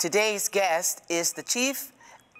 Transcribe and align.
Today's 0.00 0.48
guest 0.48 1.02
is 1.10 1.34
the 1.34 1.42
Chief 1.42 1.92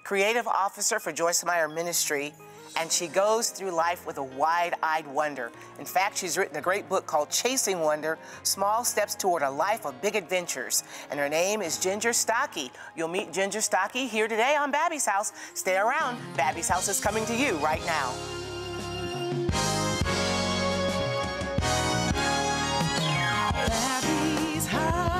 Creative 0.04 0.48
Officer 0.48 0.98
for 0.98 1.12
Joyce 1.12 1.44
Meyer 1.44 1.68
Ministry, 1.68 2.32
and 2.78 2.90
she 2.90 3.06
goes 3.06 3.50
through 3.50 3.72
life 3.72 4.06
with 4.06 4.16
a 4.16 4.22
wide 4.22 4.72
eyed 4.82 5.06
wonder. 5.06 5.52
In 5.78 5.84
fact, 5.84 6.16
she's 6.16 6.38
written 6.38 6.56
a 6.56 6.62
great 6.62 6.88
book 6.88 7.04
called 7.04 7.28
Chasing 7.28 7.80
Wonder 7.80 8.16
Small 8.44 8.82
Steps 8.82 9.14
Toward 9.14 9.42
a 9.42 9.50
Life 9.50 9.84
of 9.84 10.00
Big 10.00 10.16
Adventures. 10.16 10.84
And 11.10 11.20
her 11.20 11.28
name 11.28 11.60
is 11.60 11.76
Ginger 11.76 12.14
Stache. 12.14 12.70
You'll 12.96 13.08
meet 13.08 13.30
Ginger 13.30 13.60
Stache 13.60 14.08
here 14.08 14.26
today 14.26 14.56
on 14.56 14.70
Babbie's 14.72 15.04
House. 15.04 15.34
Stay 15.52 15.76
around. 15.76 16.18
Babbie's 16.38 16.66
House 16.66 16.88
is 16.88 16.98
coming 16.98 17.26
to 17.26 17.36
you 17.36 17.56
right 17.56 17.84
now. 17.84 18.14
Babbie's 23.52 24.66
house, 24.66 25.19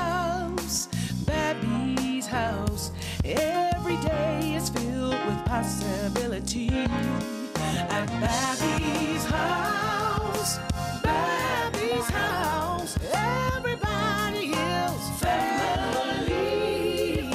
possibility. 5.61 6.69
At 6.69 8.07
Babbie's 8.19 9.25
house, 9.25 10.57
Babbie's 11.03 12.09
house. 12.09 12.97
Everybody 13.13 14.53
is 14.57 15.03
family. 15.21 17.29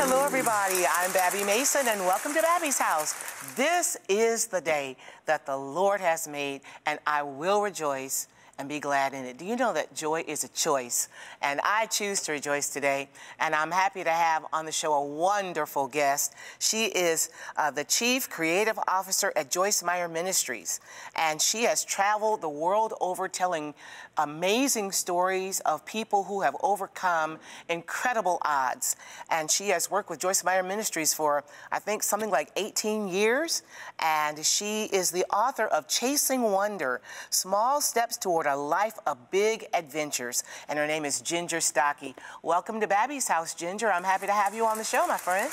Hello, 0.00 0.24
everybody. 0.24 0.84
I'm 0.84 1.12
Babbie 1.12 1.46
Mason, 1.46 1.86
and 1.86 2.00
welcome 2.00 2.34
to 2.34 2.42
Babbie's 2.42 2.78
House. 2.78 3.14
This 3.58 3.96
is 4.08 4.46
the 4.46 4.60
day 4.60 4.96
that 5.26 5.44
the 5.44 5.56
Lord 5.56 6.00
has 6.00 6.28
made, 6.28 6.60
and 6.86 7.00
I 7.04 7.24
will 7.24 7.60
rejoice 7.60 8.28
and 8.58 8.68
be 8.68 8.80
glad 8.80 9.14
in 9.14 9.24
it. 9.24 9.38
Do 9.38 9.44
you 9.44 9.54
know 9.54 9.72
that 9.72 9.94
joy 9.94 10.24
is 10.26 10.42
a 10.42 10.48
choice? 10.48 11.08
And 11.40 11.60
I 11.62 11.86
choose 11.86 12.20
to 12.22 12.32
rejoice 12.32 12.68
today, 12.68 13.08
and 13.38 13.54
I'm 13.54 13.70
happy 13.70 14.02
to 14.02 14.10
have 14.10 14.44
on 14.52 14.66
the 14.66 14.72
show 14.72 14.92
a 14.94 15.04
wonderful 15.04 15.86
guest. 15.86 16.34
She 16.58 16.86
is 16.86 17.30
uh, 17.56 17.70
the 17.70 17.84
Chief 17.84 18.28
Creative 18.28 18.76
Officer 18.88 19.32
at 19.36 19.52
Joyce 19.52 19.84
Meyer 19.84 20.08
Ministries, 20.08 20.80
and 21.14 21.40
she 21.40 21.62
has 21.62 21.84
traveled 21.84 22.40
the 22.40 22.48
world 22.48 22.94
over 23.00 23.28
telling 23.28 23.74
amazing 24.18 24.90
stories 24.90 25.60
of 25.60 25.86
people 25.86 26.24
who 26.24 26.42
have 26.42 26.56
overcome 26.60 27.38
incredible 27.68 28.38
odds. 28.42 28.96
And 29.30 29.48
she 29.48 29.68
has 29.68 29.88
worked 29.88 30.10
with 30.10 30.18
Joyce 30.18 30.42
Meyer 30.42 30.64
Ministries 30.64 31.14
for, 31.14 31.44
I 31.70 31.78
think, 31.78 32.02
something 32.02 32.30
like 32.30 32.50
18 32.56 33.06
years. 33.06 33.62
And 34.00 34.44
she 34.44 34.86
is 34.86 35.12
the 35.12 35.24
author 35.26 35.66
of 35.66 35.86
Chasing 35.86 36.42
Wonder 36.42 37.00
Small 37.30 37.80
Steps 37.80 38.16
Toward 38.16 38.47
a 38.48 38.56
Life 38.56 38.98
of 39.06 39.30
Big 39.30 39.66
Adventures. 39.72 40.42
And 40.68 40.78
her 40.78 40.86
name 40.86 41.04
is 41.04 41.20
Ginger 41.20 41.60
Stache. 41.60 42.14
Welcome 42.42 42.80
to 42.80 42.86
Babbie's 42.86 43.28
House, 43.28 43.54
Ginger. 43.54 43.92
I'm 43.92 44.04
happy 44.04 44.26
to 44.26 44.32
have 44.32 44.54
you 44.54 44.64
on 44.66 44.78
the 44.78 44.84
show, 44.84 45.06
my 45.06 45.18
friend. 45.18 45.50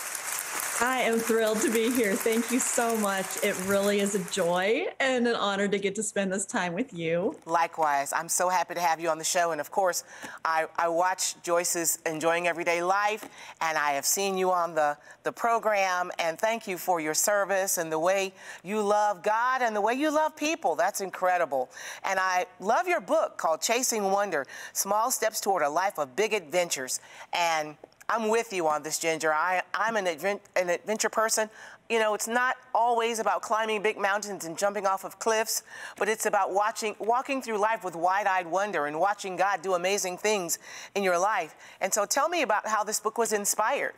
I 0.81 1.03
am 1.03 1.19
thrilled 1.19 1.61
to 1.61 1.71
be 1.71 1.89
here. 1.89 2.15
Thank 2.15 2.51
you 2.51 2.59
so 2.59 2.97
much. 2.97 3.41
It 3.41 3.55
really 3.65 4.01
is 4.01 4.13
a 4.13 4.19
joy 4.29 4.87
and 4.99 5.25
an 5.25 5.35
honor 5.35 5.69
to 5.69 5.79
get 5.79 5.95
to 5.95 6.03
spend 6.03 6.33
this 6.33 6.45
time 6.45 6.73
with 6.73 6.93
you. 6.93 7.39
Likewise, 7.45 8.11
I'm 8.11 8.27
so 8.27 8.49
happy 8.49 8.73
to 8.73 8.81
have 8.81 8.99
you 8.99 9.07
on 9.07 9.17
the 9.17 9.23
show. 9.23 9.51
And 9.53 9.61
of 9.61 9.71
course, 9.71 10.03
I, 10.43 10.65
I 10.77 10.89
watch 10.89 11.41
Joyce's 11.43 11.99
Enjoying 12.05 12.47
Everyday 12.47 12.83
Life, 12.83 13.23
and 13.61 13.77
I 13.77 13.91
have 13.91 14.05
seen 14.05 14.37
you 14.37 14.51
on 14.51 14.75
the, 14.75 14.97
the 15.23 15.31
program. 15.31 16.11
And 16.19 16.37
thank 16.37 16.67
you 16.67 16.77
for 16.77 16.99
your 16.99 17.13
service 17.13 17.77
and 17.77 17.89
the 17.89 17.99
way 17.99 18.33
you 18.61 18.81
love 18.81 19.23
God 19.23 19.61
and 19.61 19.73
the 19.73 19.81
way 19.81 19.93
you 19.93 20.11
love 20.13 20.35
people. 20.35 20.75
That's 20.75 20.99
incredible. 20.99 21.69
And 22.03 22.19
I 22.19 22.47
love 22.59 22.85
your 22.85 23.01
book 23.01 23.37
called 23.37 23.61
Chasing 23.61 24.03
Wonder 24.03 24.45
Small 24.73 25.09
Steps 25.09 25.39
Toward 25.39 25.63
a 25.63 25.69
Life 25.69 25.97
of 25.97 26.17
Big 26.17 26.33
Adventures. 26.33 26.99
And 27.31 27.77
I'm 28.07 28.29
with 28.29 28.53
you 28.53 28.67
on 28.67 28.83
this, 28.83 28.99
Ginger. 28.99 29.33
I, 29.33 29.61
I'm 29.73 29.95
an, 29.95 30.07
advent, 30.07 30.41
an 30.55 30.69
adventure 30.69 31.09
person. 31.09 31.49
You 31.89 31.99
know, 31.99 32.13
it's 32.13 32.27
not 32.27 32.55
always 32.73 33.19
about 33.19 33.41
climbing 33.41 33.81
big 33.81 33.97
mountains 33.97 34.45
and 34.45 34.57
jumping 34.57 34.85
off 34.85 35.03
of 35.03 35.19
cliffs, 35.19 35.63
but 35.97 36.07
it's 36.09 36.25
about 36.25 36.53
watching, 36.53 36.95
walking 36.99 37.41
through 37.41 37.57
life 37.57 37.83
with 37.83 37.95
wide-eyed 37.95 38.47
wonder 38.47 38.85
and 38.85 38.99
watching 38.99 39.35
God 39.35 39.61
do 39.61 39.73
amazing 39.73 40.17
things 40.17 40.59
in 40.95 41.03
your 41.03 41.17
life. 41.17 41.55
And 41.81 41.93
so, 41.93 42.05
tell 42.05 42.29
me 42.29 42.41
about 42.41 42.67
how 42.67 42.83
this 42.83 42.99
book 42.99 43.17
was 43.17 43.33
inspired. 43.33 43.93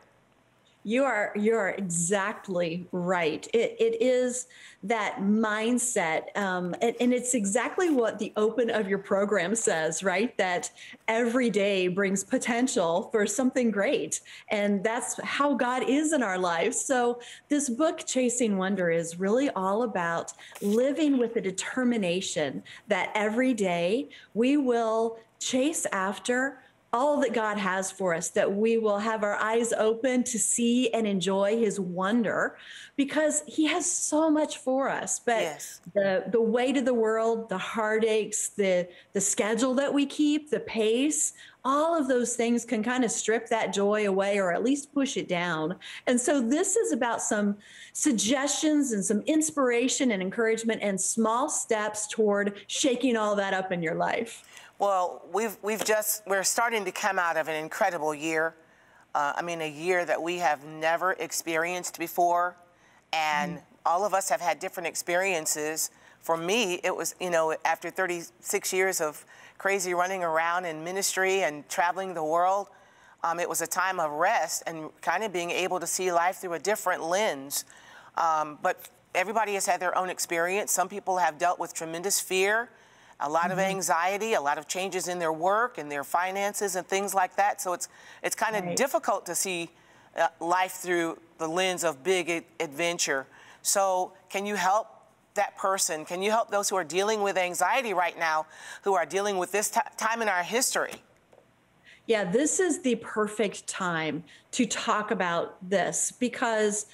You 0.87 1.03
are 1.03 1.33
you're 1.35 1.71
exactly 1.71 2.87
right. 2.93 3.45
It, 3.53 3.75
it 3.77 4.01
is 4.01 4.47
that 4.83 5.17
mindset, 5.17 6.33
um, 6.37 6.73
and, 6.81 6.95
and 7.01 7.13
it's 7.13 7.33
exactly 7.33 7.89
what 7.89 8.19
the 8.19 8.31
open 8.37 8.69
of 8.69 8.87
your 8.87 8.99
program 8.99 9.53
says, 9.53 10.01
right? 10.01 10.37
That 10.37 10.71
every 11.09 11.49
day 11.49 11.89
brings 11.89 12.23
potential 12.23 13.09
for 13.11 13.27
something 13.27 13.69
great, 13.69 14.21
and 14.49 14.81
that's 14.81 15.21
how 15.25 15.55
God 15.55 15.83
is 15.89 16.13
in 16.13 16.23
our 16.23 16.37
lives. 16.39 16.79
So 16.79 17.19
this 17.49 17.69
book, 17.69 18.05
Chasing 18.07 18.57
Wonder, 18.57 18.89
is 18.89 19.19
really 19.19 19.49
all 19.49 19.83
about 19.83 20.31
living 20.61 21.17
with 21.17 21.35
a 21.35 21.41
determination 21.41 22.63
that 22.87 23.11
every 23.13 23.53
day 23.53 24.07
we 24.33 24.55
will 24.55 25.19
chase 25.39 25.85
after 25.91 26.59
all 26.97 27.19
that 27.21 27.31
God 27.31 27.59
has 27.59 27.91
for 27.91 28.15
us, 28.15 28.29
that 28.29 28.51
we 28.51 28.79
will 28.79 28.97
have 28.97 29.23
our 29.23 29.35
eyes 29.35 29.71
open 29.73 30.23
to 30.23 30.39
see 30.39 30.91
and 30.95 31.05
enjoy 31.05 31.55
his 31.55 31.79
wonder 31.79 32.57
because 32.95 33.43
he 33.45 33.67
has 33.67 33.89
so 33.89 34.31
much 34.31 34.57
for 34.57 34.89
us. 34.89 35.19
But 35.19 35.41
Yes. 35.41 35.81
the 35.93 36.23
the 36.31 36.41
weight 36.41 36.75
of 36.75 36.85
the 36.85 36.93
world, 37.05 37.49
the 37.49 37.57
heartaches, 37.57 38.49
the 38.57 38.87
the 39.13 39.21
schedule 39.21 39.75
that 39.75 39.93
we 39.93 40.07
keep, 40.07 40.49
the 40.49 40.59
pace, 40.61 41.33
all 41.63 41.95
of 41.95 42.07
those 42.07 42.35
things 42.35 42.65
can 42.65 42.81
kind 42.81 43.03
of 43.05 43.11
strip 43.11 43.47
that 43.49 43.73
joy 43.73 44.07
away 44.07 44.39
or 44.39 44.51
at 44.51 44.63
least 44.63 44.91
push 44.91 45.17
it 45.17 45.27
down. 45.27 45.75
And 46.07 46.19
so 46.19 46.41
this 46.41 46.75
is 46.75 46.91
about 46.91 47.21
some 47.21 47.57
suggestions 47.93 48.91
and 48.91 49.05
some 49.05 49.21
inspiration 49.21 50.11
and 50.11 50.21
encouragement 50.21 50.81
and 50.81 50.99
small 50.99 51.47
steps 51.49 52.07
toward 52.07 52.61
shaking 52.67 53.15
all 53.17 53.35
that 53.35 53.53
up 53.53 53.71
in 53.71 53.83
your 53.83 53.95
life. 53.95 54.43
Well, 54.79 55.23
we've, 55.33 55.57
we've 55.63 55.83
just, 55.83 56.21
we're 56.27 56.43
starting 56.43 56.85
to 56.85 56.91
come 56.91 57.17
out 57.17 57.35
of 57.35 57.47
an 57.47 57.55
incredible 57.55 58.13
year. 58.13 58.53
Uh, 59.15 59.33
I 59.35 59.41
mean, 59.41 59.59
a 59.61 59.69
year 59.69 60.05
that 60.05 60.21
we 60.21 60.37
have 60.37 60.65
never 60.65 61.13
experienced 61.13 61.97
before. 61.97 62.55
And 63.11 63.59
all 63.87 64.05
of 64.05 64.13
us 64.13 64.29
have 64.29 64.39
had 64.39 64.59
different 64.59 64.85
experiences. 64.85 65.89
For 66.19 66.37
me, 66.37 66.79
it 66.83 66.95
was, 66.95 67.15
you 67.19 67.31
know, 67.31 67.55
after 67.65 67.89
36 67.89 68.71
years 68.71 69.01
of 69.01 69.25
crazy 69.57 69.95
running 69.95 70.23
around 70.23 70.65
in 70.65 70.83
ministry 70.83 71.41
and 71.41 71.67
traveling 71.67 72.13
the 72.13 72.23
world, 72.23 72.67
um, 73.23 73.39
it 73.39 73.49
was 73.49 73.61
a 73.61 73.67
time 73.67 73.99
of 73.99 74.11
rest 74.11 74.61
and 74.67 74.91
kind 75.01 75.23
of 75.23 75.33
being 75.33 75.49
able 75.49 75.79
to 75.79 75.87
see 75.87 76.11
life 76.11 76.35
through 76.35 76.53
a 76.53 76.59
different 76.59 77.01
lens. 77.01 77.65
Um, 78.15 78.59
but 78.61 78.89
everybody 79.15 79.55
has 79.55 79.65
had 79.65 79.79
their 79.79 79.97
own 79.97 80.11
experience. 80.11 80.71
Some 80.71 80.87
people 80.87 81.17
have 81.17 81.39
dealt 81.39 81.57
with 81.57 81.73
tremendous 81.73 82.19
fear 82.19 82.69
a 83.19 83.29
lot 83.29 83.51
of 83.51 83.59
anxiety, 83.59 84.33
a 84.33 84.41
lot 84.41 84.57
of 84.57 84.67
changes 84.67 85.07
in 85.07 85.19
their 85.19 85.33
work 85.33 85.77
and 85.77 85.91
their 85.91 86.03
finances 86.03 86.75
and 86.75 86.87
things 86.87 87.13
like 87.15 87.35
that. 87.35 87.61
So 87.61 87.73
it's 87.73 87.89
it's 88.23 88.35
kind 88.35 88.55
of 88.55 88.63
Right. 88.63 88.75
difficult 88.75 89.25
to 89.25 89.35
see 89.35 89.69
uh, 90.15 90.27
life 90.39 90.73
through 90.73 91.19
the 91.37 91.47
lens 91.47 91.83
of 91.83 92.03
big 92.03 92.29
a- 92.29 92.45
adventure. 92.59 93.27
So 93.61 94.13
can 94.29 94.45
you 94.45 94.55
help 94.55 94.87
that 95.35 95.57
person? 95.57 96.05
Can 96.05 96.21
you 96.21 96.31
help 96.31 96.49
those 96.51 96.69
who 96.69 96.75
are 96.75 96.83
dealing 96.83 97.21
with 97.21 97.37
anxiety 97.37 97.93
right 97.93 98.17
now, 98.17 98.45
who 98.83 98.93
are 98.95 99.05
dealing 99.05 99.37
with 99.37 99.51
this 99.51 99.69
ti 99.69 99.81
time 99.97 100.21
in 100.21 100.29
our 100.29 100.43
history? 100.43 100.95
Yeah, 102.05 102.23
this 102.23 102.59
is 102.59 102.81
the 102.81 102.95
perfect 102.95 103.67
time 103.67 104.23
to 104.51 104.65
talk 104.65 105.11
about 105.11 105.57
this 105.67 106.11
because 106.11 106.85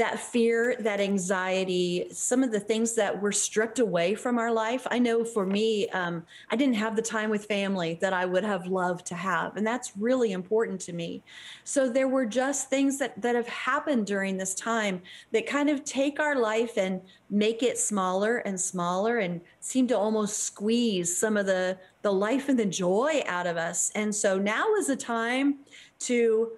that 0.00 0.18
fear, 0.18 0.76
that 0.80 0.98
anxiety, 0.98 2.06
some 2.10 2.42
of 2.42 2.50
the 2.50 2.58
things 2.58 2.94
that 2.94 3.20
were 3.20 3.30
stripped 3.30 3.80
away 3.80 4.14
from 4.14 4.38
our 4.38 4.50
life. 4.50 4.86
I 4.90 4.98
know 4.98 5.24
for 5.24 5.44
me, 5.44 5.90
um, 5.90 6.24
I 6.50 6.56
didn't 6.56 6.76
have 6.76 6.96
the 6.96 7.02
time 7.02 7.28
with 7.28 7.44
family 7.44 7.98
that 8.00 8.14
I 8.14 8.24
would 8.24 8.42
have 8.42 8.66
loved 8.66 9.04
to 9.08 9.14
have. 9.14 9.58
And 9.58 9.66
that's 9.66 9.92
really 9.98 10.32
important 10.32 10.80
to 10.82 10.94
me. 10.94 11.22
So 11.64 11.86
there 11.86 12.08
were 12.08 12.24
just 12.24 12.70
things 12.70 12.96
that, 12.96 13.20
that 13.20 13.34
have 13.34 13.46
happened 13.48 14.06
during 14.06 14.38
this 14.38 14.54
time 14.54 15.02
that 15.32 15.46
kind 15.46 15.68
of 15.68 15.84
take 15.84 16.18
our 16.18 16.36
life 16.36 16.78
and 16.78 17.02
make 17.28 17.62
it 17.62 17.76
smaller 17.76 18.38
and 18.38 18.58
smaller 18.58 19.18
and 19.18 19.42
seem 19.60 19.86
to 19.88 19.98
almost 19.98 20.44
squeeze 20.44 21.14
some 21.14 21.36
of 21.36 21.44
the, 21.44 21.76
the 22.00 22.12
life 22.12 22.48
and 22.48 22.58
the 22.58 22.64
joy 22.64 23.22
out 23.26 23.46
of 23.46 23.58
us. 23.58 23.92
And 23.94 24.14
so 24.14 24.38
now 24.38 24.72
is 24.76 24.88
a 24.88 24.96
time 24.96 25.58
to 25.98 26.52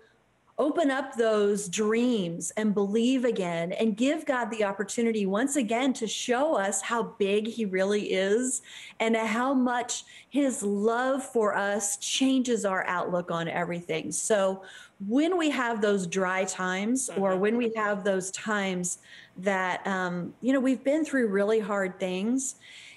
open 0.62 0.92
up 0.92 1.16
those 1.16 1.68
dreams 1.68 2.52
and 2.56 2.72
believe 2.72 3.24
again 3.24 3.72
and 3.72 3.96
give 3.96 4.24
God 4.24 4.48
the 4.48 4.62
opportunity 4.62 5.26
once 5.26 5.56
again 5.56 5.92
to 5.94 6.06
show 6.06 6.54
us 6.54 6.80
how 6.80 7.02
big 7.18 7.48
He 7.48 7.64
really 7.64 8.12
is 8.12 8.62
and 9.00 9.16
how 9.16 9.52
much 9.52 10.04
His 10.28 10.62
love 10.62 11.24
for 11.24 11.56
us 11.56 11.96
changes 11.96 12.64
our 12.64 12.86
outlook 12.86 13.32
on 13.32 13.48
everything. 13.48 14.12
So, 14.12 14.62
when 15.08 15.36
we 15.36 15.50
have 15.50 15.80
those 15.80 16.06
dry 16.06 16.44
times 16.44 17.10
or 17.16 17.32
Mm-hmm. 17.32 17.40
when 17.40 17.56
we 17.56 17.72
have 17.74 18.04
those 18.04 18.30
times 18.30 18.98
that, 19.38 19.84
um, 19.84 20.32
you 20.40 20.52
know, 20.52 20.60
we've 20.60 20.84
been 20.84 21.04
through 21.04 21.26
really 21.26 21.58
hard 21.58 21.98
things, 21.98 22.54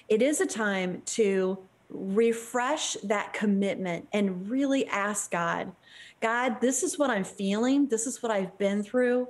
it 0.08 0.22
is 0.22 0.40
a 0.40 0.46
time 0.46 1.02
to 1.06 1.58
refresh 1.90 2.94
that 3.02 3.32
commitment 3.32 4.06
and 4.12 4.48
really 4.48 4.86
ask 4.86 5.32
God, 5.32 5.72
God, 6.20 6.60
this 6.60 6.82
is 6.82 6.98
what 6.98 7.10
I'm 7.10 7.24
feeling. 7.24 7.88
This 7.88 8.06
is 8.06 8.22
what 8.22 8.32
I've 8.32 8.56
been 8.58 8.82
through. 8.82 9.28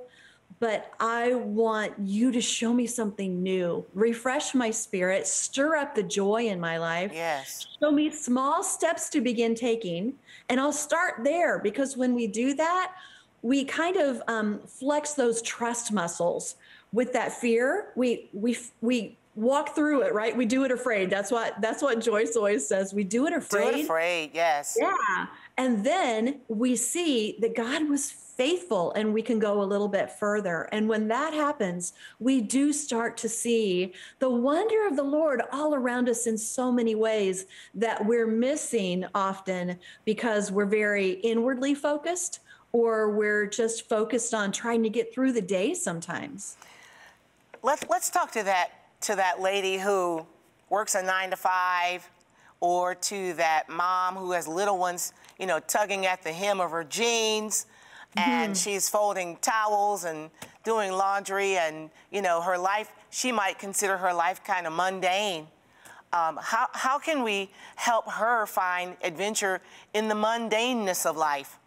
But 0.59 0.91
I 0.99 1.35
want 1.35 1.93
you 1.99 2.31
to 2.31 2.41
show 2.41 2.73
me 2.73 2.87
something 2.87 3.43
new, 3.43 3.85
refresh 3.93 4.55
my 4.55 4.71
spirit, 4.71 5.27
stir 5.27 5.75
up 5.75 5.93
the 5.93 6.01
joy 6.01 6.47
in 6.47 6.59
my 6.59 6.77
life 6.77 7.11
Yes. 7.13 7.67
show 7.79 7.91
me 7.91 8.09
small 8.09 8.63
steps 8.63 9.09
to 9.09 9.21
begin 9.21 9.53
taking 9.53 10.13
and 10.49 10.59
i'll 10.59 10.73
start 10.73 11.23
there 11.23 11.59
because 11.59 11.95
when 11.95 12.15
we 12.15 12.25
do 12.27 12.53
that 12.55 12.93
we 13.43 13.63
kind 13.65 13.97
of 13.97 14.21
um, 14.27 14.59
flex 14.65 15.13
those 15.13 15.41
trust 15.43 15.91
muscles 15.91 16.55
with 16.91 17.13
that 17.13 17.31
fear 17.31 17.89
we 17.95 18.29
we 18.33 18.57
we 18.81 19.17
walk 19.35 19.75
through 19.75 20.01
it 20.01 20.13
right 20.13 20.35
we 20.35 20.45
do 20.45 20.63
it 20.63 20.71
afraid 20.71 21.09
that's 21.09 21.29
what 21.29 21.53
that's 21.61 21.83
what 21.83 21.99
joyce 22.01 22.35
always 22.35 22.67
says 22.67 22.93
we 22.93 23.03
do 23.03 23.27
it 23.27 23.33
afraid. 23.33 23.71
Do 23.73 23.77
it 23.79 23.83
afraid. 23.83 24.31
Yes. 24.33 24.75
yeah 24.79 25.25
and 25.57 25.83
then 25.85 26.41
we 26.47 26.75
see 26.75 27.37
that 27.41 27.55
god 27.55 27.89
was 27.89 28.11
faithful 28.11 28.91
and 28.91 29.11
we 29.11 29.21
can 29.21 29.39
go 29.39 29.63
a 29.63 29.65
little 29.65 29.87
bit 29.87 30.11
further. 30.11 30.69
And 30.71 30.87
when 30.87 31.07
that 31.07 31.33
happens 31.33 31.93
we 32.19 32.39
do 32.39 32.71
start 32.71 33.17
to 33.17 33.29
see 33.29 33.93
the 34.19 34.29
wonder 34.29 34.87
of 34.87 34.95
the 34.95 35.03
lord 35.03 35.41
all 35.51 35.73
around 35.73 36.07
us 36.07 36.27
in 36.27 36.37
so 36.37 36.71
many 36.71 36.93
ways 36.93 37.47
that 37.73 38.05
we're 38.05 38.27
missing 38.27 39.05
often 39.15 39.79
because 40.05 40.51
we're 40.51 40.67
very 40.67 41.13
inwardly 41.13 41.73
focused 41.73 42.41
or 42.71 43.09
we're 43.09 43.47
just 43.47 43.89
focused 43.89 44.33
on 44.33 44.51
trying 44.51 44.83
to 44.83 44.89
get 44.89 45.13
through 45.13 45.31
the 45.31 45.41
day 45.41 45.73
sometimes. 45.73 46.57
Let's 47.63 47.83
let's 47.89 48.09
talk 48.09 48.31
to 48.33 48.43
that 48.43 48.71
to 49.01 49.15
that 49.15 49.41
lady 49.41 49.77
who 49.77 50.25
works 50.69 50.95
a 50.95 51.01
nine 51.01 51.31
to 51.31 51.35
five, 51.35 52.07
or 52.59 52.95
to 52.95 53.33
that 53.33 53.69
mom 53.69 54.15
who 54.15 54.31
has 54.31 54.47
little 54.47 54.77
ones, 54.77 55.13
you 55.39 55.45
know, 55.45 55.59
tugging 55.59 56.05
at 56.05 56.23
the 56.23 56.31
hem 56.31 56.59
of 56.59 56.71
her 56.71 56.83
jeans, 56.83 57.67
and 58.15 58.57
she's 58.57 58.89
folding 58.89 59.37
towels 59.37 60.03
and 60.03 60.31
doing 60.63 60.91
laundry, 60.91 61.57
and 61.57 61.89
you 62.11 62.21
know, 62.21 62.41
her 62.41 62.57
life. 62.57 62.91
She 63.09 63.31
might 63.31 63.59
consider 63.59 63.97
her 63.97 64.13
life 64.13 64.43
kind 64.43 64.65
of 64.65 64.73
mundane. 64.73 65.47
Um, 66.13 66.39
how 66.41 66.67
how 66.73 66.97
can 66.99 67.23
we 67.23 67.51
help 67.75 68.09
her 68.09 68.45
find 68.45 68.95
adventure 69.03 69.61
in 69.93 70.07
the 70.07 70.15
mundaneness 70.15 71.05
of 71.05 71.17
life? 71.17 71.59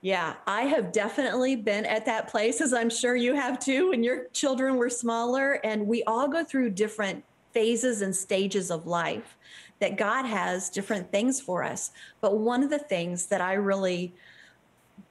Yeah, 0.00 0.34
I 0.46 0.62
have 0.62 0.92
definitely 0.92 1.56
been 1.56 1.84
at 1.84 2.06
that 2.06 2.28
place, 2.28 2.60
as 2.60 2.72
I'm 2.72 2.90
sure 2.90 3.16
you 3.16 3.34
have 3.34 3.58
too, 3.58 3.88
when 3.88 4.04
your 4.04 4.26
children 4.32 4.76
were 4.76 4.90
smaller. 4.90 5.54
And 5.64 5.88
we 5.88 6.04
all 6.04 6.28
go 6.28 6.44
through 6.44 6.70
different 6.70 7.24
phases 7.52 8.02
and 8.02 8.14
stages 8.14 8.70
of 8.70 8.86
life 8.86 9.36
that 9.80 9.96
God 9.96 10.24
has 10.24 10.70
different 10.70 11.10
things 11.12 11.40
for 11.40 11.62
us. 11.62 11.90
But 12.20 12.38
one 12.38 12.62
of 12.62 12.70
the 12.70 12.78
things 12.78 13.26
that 13.26 13.40
I 13.40 13.54
really 13.54 14.14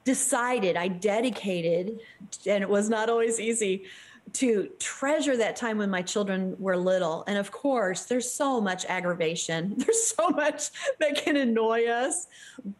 decided, 0.04 0.76
I 0.76 0.88
dedicated, 0.88 2.00
and 2.46 2.62
it 2.62 2.68
was 2.68 2.88
not 2.88 3.08
always 3.08 3.40
easy 3.40 3.84
to 4.34 4.68
treasure 4.78 5.36
that 5.38 5.56
time 5.56 5.78
when 5.78 5.90
my 5.90 6.02
children 6.02 6.54
were 6.58 6.76
little. 6.76 7.24
And 7.26 7.38
of 7.38 7.50
course, 7.50 8.04
there's 8.04 8.30
so 8.30 8.60
much 8.60 8.84
aggravation, 8.86 9.74
there's 9.78 10.06
so 10.08 10.28
much 10.28 10.70
that 11.00 11.16
can 11.16 11.36
annoy 11.36 11.86
us. 11.86 12.26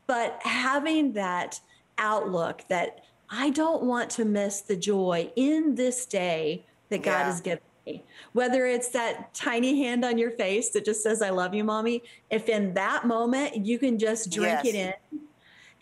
But 0.07 0.41
having 0.43 1.13
that 1.15 1.61
outlook 1.97 2.65
that 2.69 3.01
I 3.31 3.51
don't 3.51 3.83
want 3.85 4.11
to 4.11 4.25
miss 4.25 4.61
the 4.63 4.77
joy 4.77 5.31
in 5.37 5.75
this 5.75 6.07
day 6.07 6.67
that 6.91 7.03
God 7.03 7.11
Yeah. 7.21 7.25
has 7.25 7.41
given. 7.41 7.61
Whether 8.33 8.67
it's 8.67 8.89
that 8.91 9.33
tiny 9.35 9.83
hand 9.83 10.05
on 10.05 10.19
your 10.19 10.31
face 10.31 10.71
that 10.71 10.85
just 10.85 11.03
says, 11.03 11.23
I 11.23 11.31
love 11.31 11.55
you, 11.55 11.65
mommy. 11.65 12.03
If 12.31 12.49
in 12.49 12.75
that 12.75 13.07
moment 13.07 13.67
you 13.67 13.79
can 13.79 13.99
just 13.99 14.31
drink 14.31 14.65
it 14.65 14.75
in 14.75 15.21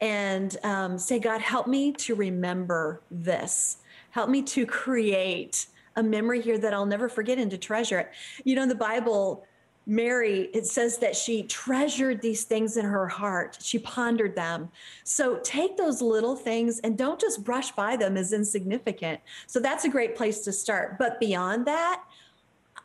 and 0.01 0.57
um, 0.63 0.99
say, 0.99 1.19
God, 1.19 1.41
help 1.41 1.67
me 1.67 1.93
to 1.93 2.15
remember 2.15 3.03
this. 3.11 3.79
Help 4.11 4.29
me 4.31 4.43
to 4.43 4.67
create 4.67 5.67
a 5.97 6.03
memory 6.03 6.41
here 6.41 6.59
that 6.59 6.75
I'll 6.75 6.87
never 6.87 7.09
forget 7.09 7.39
and 7.39 7.51
to 7.51 7.59
treasure 7.59 7.99
it. 8.01 8.11
You 8.45 8.55
know, 8.57 8.63
in 8.63 8.69
the 8.69 8.75
Bible, 8.75 9.45
Mary, 9.87 10.51
it 10.53 10.67
says 10.67 10.99
that 10.99 11.15
she 11.15 11.45
treasured 11.45 12.21
these 12.21 12.43
things 12.43 12.77
in 12.77 12.85
her 12.85 13.07
heart. 13.07 13.57
She 13.61 13.79
pondered 13.79 14.35
them. 14.35 14.69
So 15.05 15.39
take 15.39 15.77
those 15.77 16.03
little 16.03 16.35
things 16.35 16.81
and 16.81 16.99
don't 16.99 17.21
just 17.21 17.45
brush 17.45 17.71
by 17.71 17.97
them 17.97 18.17
as 18.17 18.33
insignificant. 18.33 19.21
So 19.47 19.61
that's 19.61 19.85
a 19.85 19.89
great 19.89 20.17
place 20.17 20.41
to 20.41 20.53
start. 20.53 20.99
But 20.99 21.21
beyond 21.21 21.67
that, 21.67 22.03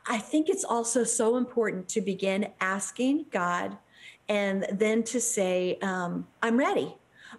I 0.07 0.19
think 0.19 0.47
it's 0.47 0.63
also 0.63 1.03
so 1.03 1.37
important 1.37 1.89
to 1.89 2.01
begin 2.01 2.49
asking 2.59 3.25
God 3.31 3.77
and 4.29 4.67
then 4.71 5.03
to 5.03 5.19
say, 5.19 5.79
um, 5.81 6.27
I'm 6.43 6.57
ready. 6.57 6.95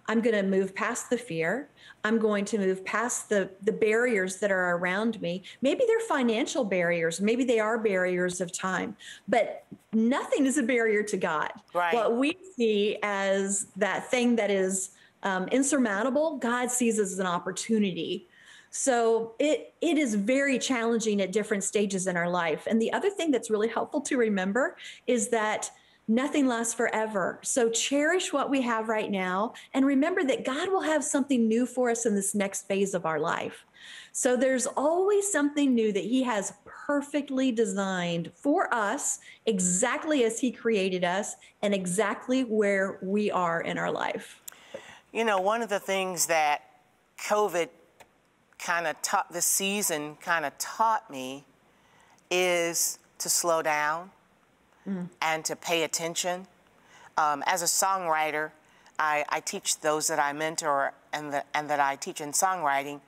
I'm 0.07 0.21
going 0.21 0.35
to 0.35 0.43
move 0.43 0.75
past 0.75 1.09
the 1.09 1.17
fear. 1.17 1.69
I'm 2.03 2.19
going 2.19 2.45
to 2.45 2.57
move 2.57 2.83
past 2.83 3.29
the, 3.29 3.49
the 3.61 3.71
barriers 3.71 4.37
that 4.37 4.51
are 4.51 4.75
around 4.75 5.21
me. 5.21 5.43
Maybe 5.61 5.83
they're 5.87 5.99
financial 6.01 6.65
barriers. 6.65 7.21
Maybe 7.21 7.45
they 7.45 7.59
are 7.59 7.77
barriers 7.77 8.41
of 8.41 8.51
time, 8.51 8.97
but 9.27 9.65
nothing 9.93 10.45
is 10.45 10.57
a 10.57 10.63
barrier 10.63 11.03
to 11.03 11.17
God. 11.17 11.51
Right. 11.73 11.93
What 11.93 12.17
we 12.17 12.37
see 12.55 12.97
as 13.01 13.67
that 13.77 14.11
thing 14.11 14.35
that 14.35 14.51
is 14.51 14.91
um, 15.23 15.47
insurmountable, 15.47 16.37
God 16.37 16.69
sees 16.69 16.99
as 16.99 17.19
an 17.19 17.25
opportunity. 17.25 18.27
So 18.75 19.35
it 19.39 19.75
it 19.81 19.99
is 19.99 20.15
very 20.15 20.57
challenging 20.57 21.21
at 21.21 21.31
different 21.31 21.63
stages 21.63 22.07
in 22.07 22.17
our 22.17 22.29
life. 22.29 22.67
And 22.67 22.81
the 22.81 22.91
other 22.91 23.11
thing 23.11 23.29
that's 23.29 23.51
really 23.51 23.67
helpful 23.67 24.01
to 24.01 24.17
remember 24.17 24.77
is 25.05 25.29
that 25.29 25.69
nothing 26.07 26.47
lasts 26.47 26.73
forever. 26.73 27.39
So 27.43 27.69
cherish 27.69 28.33
what 28.33 28.49
we 28.49 28.61
have 28.61 28.89
right 28.89 29.09
now 29.09 29.53
and 29.73 29.85
remember 29.85 30.23
that 30.25 30.45
God 30.45 30.69
will 30.69 30.81
have 30.81 31.03
something 31.03 31.47
new 31.47 31.65
for 31.65 31.89
us 31.89 32.05
in 32.05 32.15
this 32.15 32.35
next 32.35 32.67
phase 32.67 32.93
of 32.93 33.05
our 33.05 33.19
life. 33.19 33.65
So 34.11 34.37
there's 34.37 34.67
always 34.67 35.31
something 35.31 35.73
new 35.73 35.91
that 35.91 36.03
he 36.03 36.23
has 36.23 36.53
perfectly 36.65 37.51
designed 37.51 38.31
for 38.35 38.73
us 38.73 39.19
exactly 39.45 40.23
as 40.23 40.39
he 40.39 40.51
created 40.51 41.03
us 41.03 41.35
and 41.61 41.73
exactly 41.73 42.43
where 42.43 42.99
we 43.01 43.31
are 43.31 43.61
in 43.61 43.77
our 43.77 43.91
life. 43.91 44.39
You 45.11 45.25
know, 45.25 45.39
one 45.39 45.61
of 45.61 45.69
the 45.69 45.79
things 45.79 46.27
that 46.27 46.61
COVID 47.19 47.69
kind 48.59 48.87
of 48.87 49.01
taught, 49.01 49.31
the 49.31 49.41
season 49.41 50.15
kind 50.21 50.45
of 50.45 50.57
taught 50.57 51.09
me 51.09 51.45
is 52.29 52.99
to 53.19 53.29
slow 53.29 53.61
down 53.61 54.11
and 55.21 55.45
to 55.45 55.55
pay 55.55 55.83
attention. 55.83 56.47
Um, 57.17 57.43
as 57.45 57.61
a 57.61 57.65
songwriter, 57.65 58.51
I, 58.99 59.25
I 59.29 59.39
teach 59.39 59.79
those 59.79 60.07
that 60.07 60.19
I 60.19 60.33
mentor 60.33 60.93
and, 61.11 61.33
that 61.33 61.47
and 61.53 61.69
that 61.69 61.79
I 61.79 61.95
teach 61.95 62.21
in 62.21 62.31
songwriting 62.31 63.01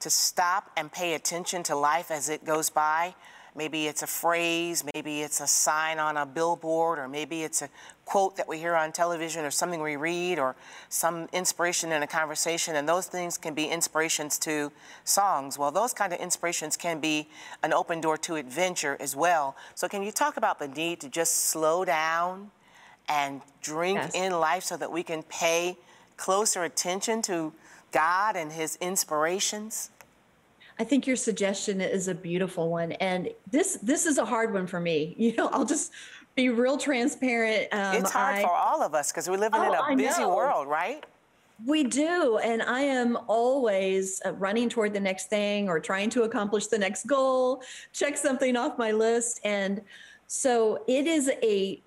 to 0.00 0.10
stop 0.10 0.70
and 0.76 0.90
pay 0.90 1.14
attention 1.14 1.62
to 1.64 1.76
life 1.76 2.10
as 2.10 2.28
it 2.28 2.44
goes 2.44 2.70
by. 2.70 3.14
Maybe 3.54 3.88
it's 3.88 4.02
a 4.02 4.06
phrase, 4.06 4.84
maybe 4.94 5.22
it's 5.22 5.40
a 5.40 5.46
sign 5.46 5.98
on 5.98 6.16
a 6.16 6.24
billboard, 6.24 6.98
or 6.98 7.08
maybe 7.08 7.42
it's 7.42 7.62
a 7.62 7.68
quote 8.04 8.36
that 8.36 8.48
we 8.48 8.58
hear 8.58 8.74
on 8.74 8.92
television, 8.92 9.44
or 9.44 9.50
something 9.50 9.80
we 9.80 9.96
read, 9.96 10.38
or 10.38 10.54
some 10.88 11.28
inspiration 11.32 11.92
in 11.92 12.02
a 12.02 12.06
conversation. 12.06 12.76
And 12.76 12.88
those 12.88 13.06
things 13.06 13.38
can 13.38 13.54
be 13.54 13.66
inspirations 13.66 14.38
to 14.40 14.70
songs. 15.04 15.58
Well, 15.58 15.70
those 15.70 15.92
kind 15.92 16.12
of 16.12 16.20
inspirations 16.20 16.76
can 16.76 17.00
be 17.00 17.28
an 17.62 17.72
open 17.72 18.00
door 18.00 18.16
to 18.18 18.36
adventure 18.36 18.96
as 19.00 19.16
well. 19.16 19.56
So, 19.74 19.88
can 19.88 20.02
you 20.02 20.12
talk 20.12 20.36
about 20.36 20.58
the 20.58 20.68
need 20.68 21.00
to 21.00 21.08
just 21.08 21.46
slow 21.46 21.84
down 21.84 22.50
and 23.08 23.42
drink 23.62 23.98
Yes. 23.98 24.14
in 24.14 24.32
life 24.38 24.62
so 24.64 24.76
that 24.76 24.92
we 24.92 25.02
can 25.02 25.22
pay 25.24 25.76
closer 26.16 26.62
attention 26.62 27.22
to 27.22 27.52
God 27.92 28.36
and 28.36 28.52
His 28.52 28.76
inspirations? 28.76 29.90
I 30.80 30.84
think 30.84 31.06
your 31.06 31.16
suggestion 31.16 31.82
is 31.82 32.08
a 32.08 32.14
beautiful 32.14 32.70
one, 32.70 32.92
and 32.92 33.28
this 33.50 33.76
this 33.82 34.06
is 34.06 34.16
a 34.16 34.24
hard 34.24 34.54
one 34.54 34.66
for 34.66 34.80
me. 34.80 35.14
You 35.18 35.36
know, 35.36 35.48
I'll 35.52 35.66
just 35.66 35.92
be 36.34 36.48
real 36.48 36.78
transparent. 36.78 37.68
Um, 37.72 37.96
It's 37.96 38.10
hard 38.10 38.36
I- 38.36 38.42
for 38.42 38.50
all 38.50 38.82
of 38.82 38.94
us 38.94 39.12
because 39.12 39.28
we're 39.28 39.36
living 39.36 39.60
in 39.60 39.68
Oh, 39.68 39.72
a 39.74 39.82
I 39.82 39.94
busy 39.94 40.22
know. 40.22 40.34
world, 40.34 40.66
right? 40.68 41.04
We 41.66 41.84
do. 41.84 42.38
And 42.38 42.62
I 42.62 42.80
am 42.80 43.18
always 43.28 44.22
uh, 44.24 44.32
running 44.32 44.70
toward 44.70 44.94
the 44.94 45.00
next 45.00 45.28
thing 45.28 45.68
or 45.68 45.78
trying 45.78 46.08
to 46.10 46.22
accomplish 46.22 46.68
the 46.68 46.78
next 46.78 47.06
goal, 47.06 47.62
check 47.92 48.16
something 48.16 48.56
off 48.56 48.78
my 48.78 48.92
list. 48.92 49.40
And 49.44 49.82
so 50.26 50.82
it 50.88 51.06
is 51.06 51.30
a 51.42 51.82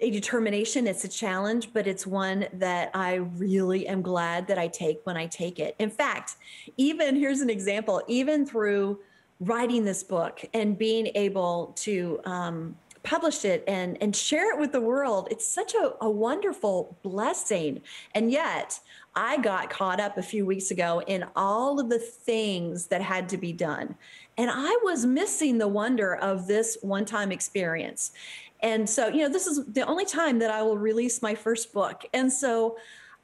a 0.00 0.10
determination, 0.10 0.86
it's 0.86 1.04
a 1.04 1.08
challenge, 1.08 1.72
but 1.72 1.86
it's 1.86 2.06
one 2.06 2.46
that 2.54 2.90
I 2.94 3.14
really 3.14 3.86
am 3.88 4.02
glad 4.02 4.46
that 4.48 4.58
I 4.58 4.68
take 4.68 5.00
when 5.04 5.16
I 5.16 5.26
take 5.26 5.58
it. 5.58 5.74
In 5.78 5.90
fact, 5.90 6.36
even 6.76 7.16
here's 7.16 7.40
an 7.40 7.48
example, 7.48 8.02
even 8.06 8.44
through 8.44 9.00
writing 9.40 9.84
this 9.84 10.02
book 10.02 10.44
and 10.52 10.76
being 10.76 11.08
able 11.14 11.72
to 11.76 12.20
um, 12.24 12.76
publish 13.02 13.44
it 13.44 13.64
and, 13.66 13.96
and 14.02 14.14
share 14.14 14.52
it 14.52 14.60
with 14.60 14.72
the 14.72 14.80
world, 14.80 15.28
it's 15.30 15.46
such 15.46 15.74
a, 15.74 15.92
a 16.02 16.10
wonderful 16.10 16.98
blessing. 17.02 17.80
And 18.14 18.30
yet, 18.30 18.80
I 19.14 19.38
got 19.38 19.70
caught 19.70 19.98
up 19.98 20.18
a 20.18 20.22
few 20.22 20.44
weeks 20.44 20.70
ago 20.70 21.02
in 21.06 21.24
all 21.34 21.80
of 21.80 21.88
the 21.88 21.98
things 21.98 22.88
that 22.88 23.00
had 23.00 23.30
to 23.30 23.38
be 23.38 23.52
done. 23.52 23.94
And 24.36 24.50
I 24.52 24.78
was 24.82 25.06
missing 25.06 25.56
the 25.56 25.68
wonder 25.68 26.16
of 26.16 26.46
this 26.46 26.76
one 26.82 27.06
time 27.06 27.32
experience. 27.32 28.12
And 28.60 28.88
so, 28.88 29.08
you 29.08 29.22
know, 29.22 29.28
this 29.28 29.46
is 29.46 29.64
the 29.66 29.82
only 29.82 30.04
time 30.04 30.38
that 30.38 30.50
I 30.50 30.62
will 30.62 30.78
release 30.78 31.22
my 31.22 31.34
first 31.34 31.72
book. 31.72 32.04
And 32.14 32.32
so 32.32 32.76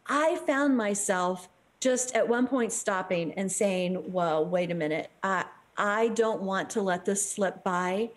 I 0.07 0.37
found 0.47 0.77
myself 0.77 1.49
just 1.81 2.15
at 2.15 2.29
one 2.29 2.47
point 2.47 2.73
stopping 2.73 3.33
and 3.33 3.51
saying, 3.51 4.12
well, 4.12 4.45
wait 4.45 4.71
a 4.71 4.75
minute. 4.75 5.11
I, 5.23 5.45
I 5.77 6.09
don't 6.09 6.43
want 6.43 6.71
to 6.71 6.83
let 6.83 7.05
this 7.05 7.29
slip 7.29 7.65
by. 7.65 8.11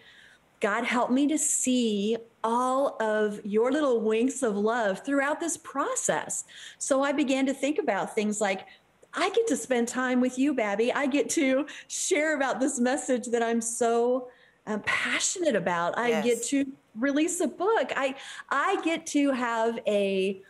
God, 0.60 0.84
help 0.84 1.12
me 1.12 1.28
to 1.28 1.38
see 1.38 2.18
all 2.44 2.96
of 3.02 3.44
your 3.46 3.72
little 3.72 4.02
winks 4.02 4.44
of 4.44 4.56
love 4.56 5.04
throughout 5.04 5.40
this 5.40 5.58
process. 5.58 6.46
So 6.78 7.02
I 7.02 7.12
began 7.12 7.46
to 7.48 7.54
think 7.54 7.80
about 7.80 8.14
things 8.14 8.40
like, 8.40 8.68
I 9.14 9.30
get 9.30 9.48
to 9.48 9.56
spend 9.56 9.88
time 9.88 10.22
with 10.22 10.38
you, 10.38 10.54
Babbie. 10.54 10.92
I 10.92 11.08
get 11.08 11.30
to 11.32 11.66
share 11.88 12.36
about 12.36 12.60
this 12.60 12.80
message 12.80 13.28
that 13.28 13.42
I'm 13.42 13.62
so 13.62 14.28
um, 14.68 14.82
passionate 14.86 15.56
about. 15.56 15.98
I 15.98 16.10
yes. 16.10 16.26
get 16.26 16.44
to 16.46 16.66
release 16.98 17.40
a 17.42 17.48
book. 17.48 17.92
I 17.96 18.16
I 18.50 18.82
get 18.84 19.06
to 19.08 19.32
have 19.32 19.80
a 19.88 20.42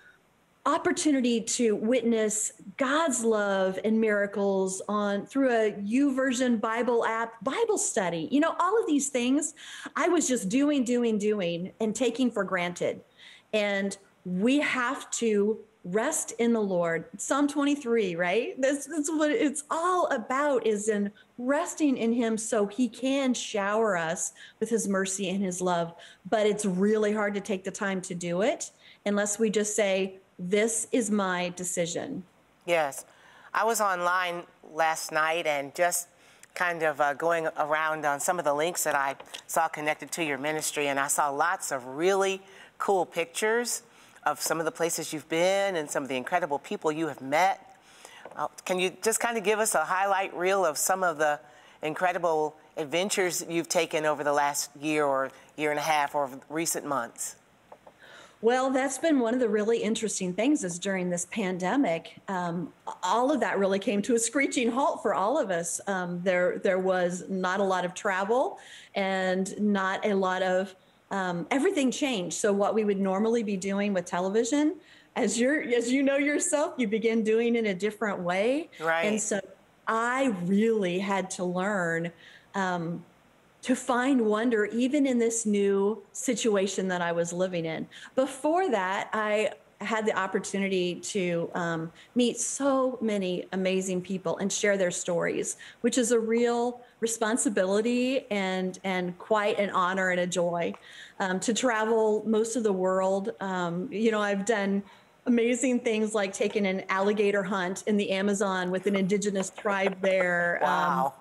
opportunity 0.65 1.39
to 1.39 1.75
witness 1.75 2.53
God's 2.77 3.23
love 3.23 3.77
and 3.83 4.01
miracles 4.01 4.81
on 4.89 5.25
through 5.25 5.49
a 5.51 5.71
YouVersion 5.73 6.59
Bible 6.59 7.05
app, 7.05 7.43
Bible 7.43 7.77
study. 7.77 8.27
You 8.31 8.39
know, 8.39 8.55
all 8.59 8.79
of 8.79 8.87
these 8.87 9.09
things 9.09 9.53
I 9.95 10.07
was 10.07 10.27
just 10.27 10.49
doing, 10.49 10.83
doing, 10.83 11.19
doing, 11.19 11.71
and 11.79 11.95
taking 11.95 12.31
for 12.31 12.43
granted. 12.43 13.01
And 13.53 13.95
we 14.25 14.59
have 14.59 15.09
to 15.11 15.59
rest 15.85 16.33
in 16.39 16.51
the 16.51 16.59
Lord. 16.59 17.05
Psalm 17.17 17.47
23, 17.47 18.15
right? 18.15 18.59
That's, 18.59 18.87
what 19.07 19.31
it's 19.31 19.63
all 19.69 20.07
about 20.07 20.65
is 20.65 20.89
in 20.89 21.11
resting 21.37 21.97
in 21.97 22.11
him 22.11 22.37
so 22.37 22.65
he 22.65 22.89
can 22.89 23.33
shower 23.33 23.95
us 23.95 24.33
with 24.59 24.69
his 24.69 24.87
mercy 24.87 25.29
and 25.29 25.43
his 25.43 25.61
love. 25.61 25.93
But 26.29 26.47
it's 26.47 26.65
really 26.65 27.13
hard 27.13 27.35
to 27.35 27.39
take 27.39 27.63
the 27.63 27.71
time 27.71 28.01
to 28.01 28.15
do 28.15 28.41
it 28.41 28.71
unless 29.05 29.37
we 29.37 29.51
just 29.51 29.75
say, 29.75 30.15
this 30.39 30.87
is 30.91 31.11
my 31.11 31.53
decision. 31.55 32.23
Yes. 32.65 33.05
I 33.53 33.63
was 33.63 33.79
online 33.79 34.43
last 34.73 35.11
night 35.11 35.45
and 35.45 35.73
just 35.75 36.07
kind 36.55 36.83
of 36.83 36.99
uh, 36.99 37.13
going 37.13 37.47
around 37.57 38.05
on 38.05 38.19
some 38.19 38.39
of 38.39 38.45
the 38.45 38.53
links 38.53 38.83
that 38.85 38.95
I 38.95 39.15
saw 39.45 39.67
connected 39.67 40.11
to 40.13 40.23
your 40.23 40.37
ministry, 40.37 40.87
and 40.87 40.99
I 40.99 41.07
saw 41.07 41.29
lots 41.29 41.71
of 41.71 41.85
really 41.85 42.41
cool 42.77 43.05
pictures 43.05 43.83
of 44.25 44.41
some 44.41 44.59
of 44.59 44.65
the 44.65 44.71
places 44.71 45.13
you've 45.13 45.29
been 45.29 45.75
and 45.75 45.89
some 45.89 46.03
of 46.03 46.09
the 46.09 46.15
incredible 46.15 46.59
people 46.59 46.91
you 46.91 47.07
have 47.07 47.21
met. 47.21 47.77
Uh, 48.35 48.47
can 48.65 48.79
you 48.79 48.91
just 49.01 49.19
kind 49.19 49.37
of 49.37 49.43
give 49.43 49.59
us 49.59 49.75
a 49.75 49.85
highlight 49.85 50.35
reel 50.35 50.65
of 50.65 50.77
some 50.77 51.03
of 51.03 51.17
the 51.17 51.39
incredible 51.81 52.55
adventures 52.77 53.45
you've 53.47 53.69
taken 53.69 54.05
over 54.05 54.23
the 54.23 54.33
last 54.33 54.69
year 54.81 55.05
or 55.05 55.31
year 55.55 55.69
and 55.69 55.79
a 55.79 55.83
half 55.83 56.15
or 56.15 56.29
recent 56.49 56.85
months? 56.85 57.35
Well, 58.41 58.69
that's 58.69 58.97
been 58.97 59.19
one 59.19 59.33
of 59.33 59.39
the 59.39 59.49
really 59.49 59.79
interesting 59.81 60.33
things 60.33 60.63
is 60.63 60.77
during 60.77 61.09
this 61.09 61.25
pandemic, 61.31 62.17
um, 62.27 62.71
all 63.01 63.31
of 63.31 63.39
that 63.39 63.57
really 63.57 63.79
came 63.79 64.01
to 64.03 64.13
a 64.15 64.19
screeching 64.19 64.69
halt 64.69 65.01
for 65.01 65.15
all 65.15 65.39
of 65.39 65.49
us. 65.49 65.79
Um, 65.87 66.21
there, 66.21 66.59
there 66.59 66.77
was 66.77 67.23
not 67.29 67.59
a 67.59 67.63
lot 67.63 67.85
of 67.85 67.93
travel 67.93 68.59
and 68.93 69.59
not 69.59 70.05
a 70.05 70.13
lot 70.13 70.43
of 70.43 70.75
um, 71.11 71.47
everything 71.51 71.91
changed. 71.91 72.37
So 72.37 72.51
what 72.51 72.73
we 72.73 72.83
would 72.83 72.99
normally 72.99 73.43
be 73.43 73.57
doing 73.57 73.93
with 73.93 74.05
television, 74.05 74.75
as 75.15 75.39
you're 75.39 75.61
as 75.61 75.91
you 75.91 76.03
know 76.03 76.17
yourself, 76.17 76.73
you 76.77 76.87
begin 76.87 77.23
doing 77.23 77.55
in 77.55 77.67
a 77.67 77.73
different 77.73 78.19
way. 78.19 78.69
Right. 78.79 79.03
And 79.05 79.21
so 79.21 79.39
I 79.87 80.35
really 80.43 80.99
had 80.99 81.29
to 81.31 81.43
learn 81.43 82.11
um, 82.53 83.03
to 83.61 83.75
find 83.75 84.21
wonder 84.25 84.65
even 84.65 85.05
in 85.07 85.17
this 85.19 85.45
new 85.45 86.01
situation 86.11 86.87
that 86.87 87.01
I 87.01 87.11
was 87.11 87.33
living 87.33 87.65
in. 87.65 87.87
Before 88.15 88.69
that, 88.69 89.09
I 89.13 89.51
had 89.81 90.05
the 90.05 90.17
opportunity 90.17 90.95
to 90.95 91.49
um, 91.53 91.91
meet 92.15 92.39
so 92.39 92.97
many 93.01 93.45
amazing 93.51 94.01
people 94.01 94.37
and 94.37 94.51
share 94.51 94.77
their 94.77 94.91
stories, 94.91 95.57
which 95.81 95.97
is 95.97 96.11
a 96.11 96.19
real 96.19 96.81
responsibility 97.05 98.25
and 98.31 98.79
and 98.83 99.15
quite 99.19 99.59
an 99.59 99.69
honor 99.69 100.09
and 100.09 100.19
a 100.19 100.25
joy 100.25 100.73
um, 101.19 101.39
to 101.39 101.53
travel 101.53 102.23
most 102.25 102.55
of 102.55 102.63
the 102.63 102.73
world. 102.73 103.29
Um, 103.39 103.87
you 103.91 104.09
know, 104.09 104.21
I've 104.21 104.43
done 104.43 104.81
amazing 105.27 105.81
things 105.81 106.15
like 106.15 106.33
taking 106.33 106.65
an 106.65 106.83
alligator 106.89 107.43
hunt 107.43 107.83
in 107.85 107.95
the 107.95 108.09
Amazon 108.09 108.71
with 108.71 108.87
an 108.87 108.95
indigenous 108.95 109.51
tribe 109.51 109.95
there. 110.01 110.59
Um, 110.63 110.69
wow 110.69 111.13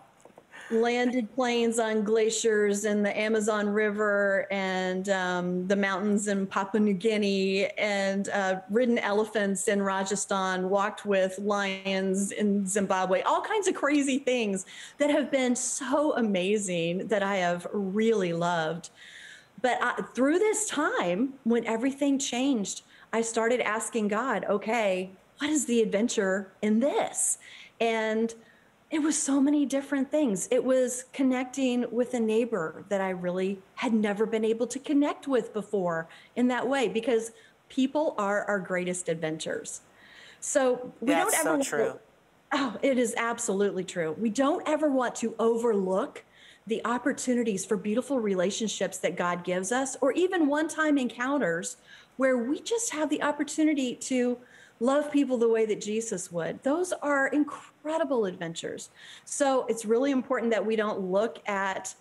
landed 0.71 1.33
planes 1.35 1.79
on 1.79 2.05
glaciers 2.05 2.85
in 2.85 3.03
the 3.03 3.19
Amazon 3.19 3.69
River 3.69 4.47
and 4.51 5.09
um, 5.11 5.67
the 5.69 5.77
mountains 5.77 6.29
in 6.29 6.47
Papua 6.47 6.81
New 6.83 6.95
Guinea, 6.95 7.67
and 7.79 8.29
uh, 8.31 8.61
ridden 8.71 8.99
elephants 8.99 9.69
in 9.69 9.83
Rajasthan, 9.83 10.71
walked 10.71 11.05
with 11.05 11.39
lions 11.39 12.33
in 12.33 12.67
Zimbabwe, 12.67 13.23
all 13.23 13.43
kinds 13.43 13.69
of 13.69 13.75
crazy 13.75 14.19
things 14.19 14.65
that 14.99 15.11
have 15.11 15.31
been 15.31 15.55
so 15.55 16.17
amazing 16.17 17.09
that 17.09 17.23
I 17.23 17.37
have 17.37 17.67
really 17.73 18.33
loved. 18.33 18.91
But 19.61 19.79
I, 19.83 20.03
through 20.15 20.39
this 20.39 20.69
time, 20.69 21.35
when 21.45 21.67
everything 21.67 22.19
changed, 22.19 22.83
I 23.13 23.21
started 23.21 23.61
asking 23.61 24.09
God, 24.09 24.45
okay, 24.49 25.11
what 25.39 25.51
is 25.51 25.67
the 25.67 25.83
adventure 25.83 26.53
in 26.63 26.81
this? 26.81 27.39
And 27.81 28.35
it 28.95 29.03
was 29.03 29.21
so 29.21 29.41
many 29.41 29.67
different 29.67 30.11
things. 30.11 30.47
It 30.53 30.63
was 30.63 31.07
connecting 31.13 31.85
with 31.91 32.15
a 32.15 32.21
neighbor 32.21 32.85
that 32.89 33.01
I 33.01 33.11
really 33.11 33.59
had 33.75 33.93
never 33.93 34.25
been 34.25 34.45
able 34.45 34.69
to 34.69 34.79
connect 34.79 35.27
with 35.27 35.53
before 35.53 36.09
in 36.37 36.47
that 36.49 36.69
way 36.69 36.87
because 36.87 37.33
people 37.69 38.15
are 38.19 38.45
our 38.45 38.61
greatest 38.61 39.09
adventures. 39.09 39.81
So 40.39 40.93
we 41.01 41.09
That's 41.09 41.33
don't 41.33 41.47
ever 41.47 41.65
so 41.65 41.69
true. 41.69 41.85
To, 41.87 41.99
oh, 42.53 42.77
it 42.83 42.97
is 42.97 43.15
absolutely 43.17 43.83
true. 43.83 44.15
We 44.17 44.31
don't 44.31 44.63
ever 44.69 44.89
want 44.89 45.17
to 45.17 45.35
overlook 45.41 46.23
the 46.67 46.81
opportunities 46.85 47.65
for 47.65 47.77
beautiful 47.77 48.21
relationships 48.21 48.99
that 48.99 49.17
God 49.17 49.43
gives 49.43 49.73
us 49.73 49.97
or 50.01 50.13
even 50.13 50.47
one-time 50.47 50.99
encounters 50.99 51.79
where 52.17 52.39
we 52.39 52.61
just 52.61 52.93
have 52.93 53.11
the 53.11 53.23
opportunity 53.23 53.97
to 53.97 54.39
love 54.81 55.11
people 55.11 55.39
the 55.39 55.49
way 55.49 55.67
that 55.67 55.81
Jesus 55.81 56.31
would. 56.33 56.63
Those 56.63 56.93
are 56.93 57.29
incredible 57.29 58.27
adventures. 58.27 58.91
So 59.25 59.67
it's 59.67 59.85
really 59.85 60.11
important 60.11 60.51
that 60.53 60.65
we 60.65 60.77
don't 60.77 61.01
look 61.01 61.41
at 61.49 61.95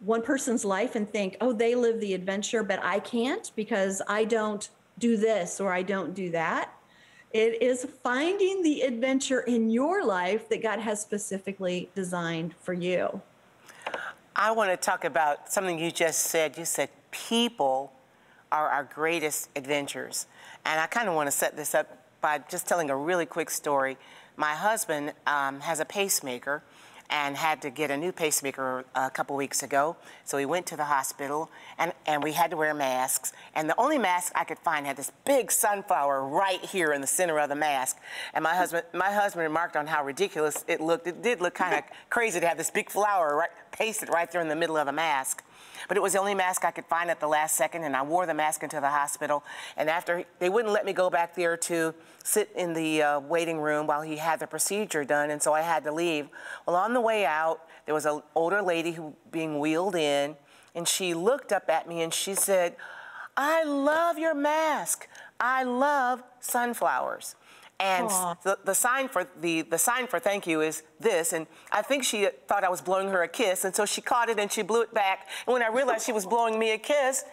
one 0.00 0.22
person's 0.22 0.64
life 0.64 0.96
and 0.96 1.08
think, 1.08 1.36
oh, 1.40 1.52
they 1.52 1.74
live 1.74 2.00
the 2.00 2.14
adventure, 2.14 2.62
but 2.62 2.82
I 2.82 2.98
can't 3.00 3.50
because 3.56 4.02
I 4.08 4.24
don't 4.24 4.68
do 4.98 5.16
this 5.16 5.60
or 5.60 5.72
I 5.72 5.82
don't 5.82 6.14
do 6.14 6.30
that. 6.30 6.72
It 7.32 7.60
is 7.62 7.86
finding 8.02 8.62
the 8.62 8.82
adventure 8.82 9.40
in 9.40 9.68
your 9.68 10.04
life 10.04 10.48
that 10.50 10.62
God 10.62 10.78
has 10.78 11.02
specifically 11.02 11.90
designed 11.94 12.54
for 12.54 12.72
you. 12.72 13.20
I 14.36 14.52
want 14.52 14.70
to 14.70 14.76
talk 14.76 15.04
about 15.04 15.52
something 15.52 15.78
you 15.78 15.90
just 15.90 16.20
said. 16.20 16.56
You 16.56 16.64
said 16.64 16.90
people 17.10 17.92
are 18.52 18.68
our 18.68 18.84
greatest 18.84 19.48
adventures. 19.56 20.26
And 20.64 20.80
I 20.80 20.86
kind 20.86 21.08
of 21.08 21.14
want 21.14 21.26
to 21.26 21.32
set 21.32 21.56
this 21.56 21.74
up 21.74 22.03
by 22.24 22.38
just 22.48 22.66
telling 22.66 22.88
a 22.88 22.96
really 22.96 23.26
quick 23.26 23.50
story. 23.50 23.98
My 24.38 24.54
husband 24.54 25.12
um, 25.26 25.60
has 25.60 25.78
a 25.78 25.84
pacemaker 25.84 26.62
and 27.10 27.36
had 27.36 27.60
to 27.60 27.68
get 27.68 27.90
a 27.90 27.98
new 27.98 28.12
pacemaker 28.12 28.86
a 28.94 29.10
couple 29.10 29.36
weeks 29.36 29.62
ago. 29.62 29.94
So 30.24 30.38
he 30.38 30.46
went 30.46 30.64
to 30.68 30.76
the 30.78 30.84
hospital 30.84 31.50
and, 31.76 31.92
and 32.06 32.22
we 32.22 32.32
had 32.32 32.50
to 32.52 32.56
wear 32.56 32.72
masks. 32.72 33.34
And 33.54 33.68
the 33.68 33.78
only 33.78 33.98
mask 33.98 34.32
I 34.34 34.44
could 34.44 34.58
find 34.60 34.86
had 34.86 34.96
this 34.96 35.12
big 35.26 35.52
sunflower 35.52 36.26
right 36.26 36.64
here 36.64 36.94
in 36.94 37.02
the 37.02 37.06
center 37.06 37.38
of 37.38 37.50
the 37.50 37.56
mask. 37.56 37.98
And 38.32 38.42
my 38.42 38.54
husband, 38.54 38.84
my 38.94 39.12
husband 39.12 39.42
remarked 39.42 39.76
on 39.76 39.86
how 39.86 40.02
ridiculous 40.02 40.64
it 40.66 40.80
looked. 40.80 41.06
It 41.06 41.22
did 41.22 41.42
look 41.42 41.54
kind 41.54 41.74
of 41.74 41.84
crazy 42.08 42.40
to 42.40 42.48
have 42.48 42.56
this 42.56 42.70
big 42.70 42.88
flower 42.88 43.36
right, 43.36 43.50
pasted 43.70 44.08
right 44.08 44.32
there 44.32 44.40
in 44.40 44.48
the 44.48 44.56
middle 44.56 44.78
of 44.78 44.88
a 44.88 44.92
mask. 44.92 45.44
But 45.88 45.96
it 45.96 46.00
was 46.00 46.14
the 46.14 46.18
only 46.18 46.34
mask 46.34 46.64
I 46.64 46.70
could 46.70 46.86
find 46.86 47.10
at 47.10 47.20
the 47.20 47.26
last 47.26 47.56
second, 47.56 47.84
and 47.84 47.94
I 47.94 48.02
wore 48.02 48.26
the 48.26 48.34
mask 48.34 48.62
into 48.62 48.80
the 48.80 48.88
hospital. 48.88 49.44
And 49.76 49.90
after, 49.90 50.24
they 50.38 50.48
wouldn't 50.48 50.72
let 50.72 50.84
me 50.84 50.92
go 50.92 51.10
back 51.10 51.34
there 51.34 51.56
to 51.58 51.94
sit 52.22 52.50
in 52.56 52.72
the 52.72 53.02
uh, 53.02 53.20
waiting 53.20 53.60
room 53.60 53.86
while 53.86 54.02
he 54.02 54.16
had 54.16 54.40
the 54.40 54.46
procedure 54.46 55.04
done, 55.04 55.30
and 55.30 55.42
so 55.42 55.52
I 55.52 55.60
had 55.60 55.84
to 55.84 55.92
leave. 55.92 56.28
Well, 56.66 56.76
on 56.76 56.94
the 56.94 57.00
way 57.00 57.26
out, 57.26 57.60
there 57.86 57.94
was 57.94 58.06
an 58.06 58.22
older 58.34 58.62
lady 58.62 58.92
who 58.92 59.14
being 59.30 59.58
wheeled 59.58 59.94
in, 59.94 60.36
and 60.74 60.88
she 60.88 61.14
looked 61.14 61.52
up 61.52 61.68
at 61.68 61.88
me 61.88 62.02
and 62.02 62.12
she 62.12 62.34
said, 62.34 62.76
I 63.36 63.64
love 63.64 64.18
your 64.18 64.34
mask. 64.34 65.08
I 65.38 65.64
love 65.64 66.22
sunflowers. 66.40 67.34
And 67.80 68.08
the, 68.44 68.58
the 68.64 68.74
sign 68.74 69.08
for 69.08 69.26
the, 69.40 69.62
the 69.62 69.78
sign 69.78 70.06
for 70.06 70.18
thank 70.18 70.46
you 70.46 70.60
is 70.60 70.82
this. 71.00 71.32
And 71.32 71.46
I 71.72 71.82
think 71.82 72.04
she 72.04 72.28
thought 72.46 72.62
I 72.64 72.68
was 72.68 72.80
blowing 72.80 73.08
her 73.08 73.22
a 73.22 73.28
kiss, 73.28 73.64
and 73.64 73.74
so 73.74 73.84
she 73.84 74.00
caught 74.00 74.28
it 74.28 74.38
and 74.38 74.50
she 74.50 74.62
blew 74.62 74.82
it 74.82 74.94
back. 74.94 75.28
And 75.46 75.52
when 75.52 75.62
I 75.62 75.68
realized 75.68 76.06
she 76.06 76.12
was 76.12 76.24
blowing 76.24 76.58
me 76.58 76.72
a 76.72 76.78
kiss, 76.78 77.24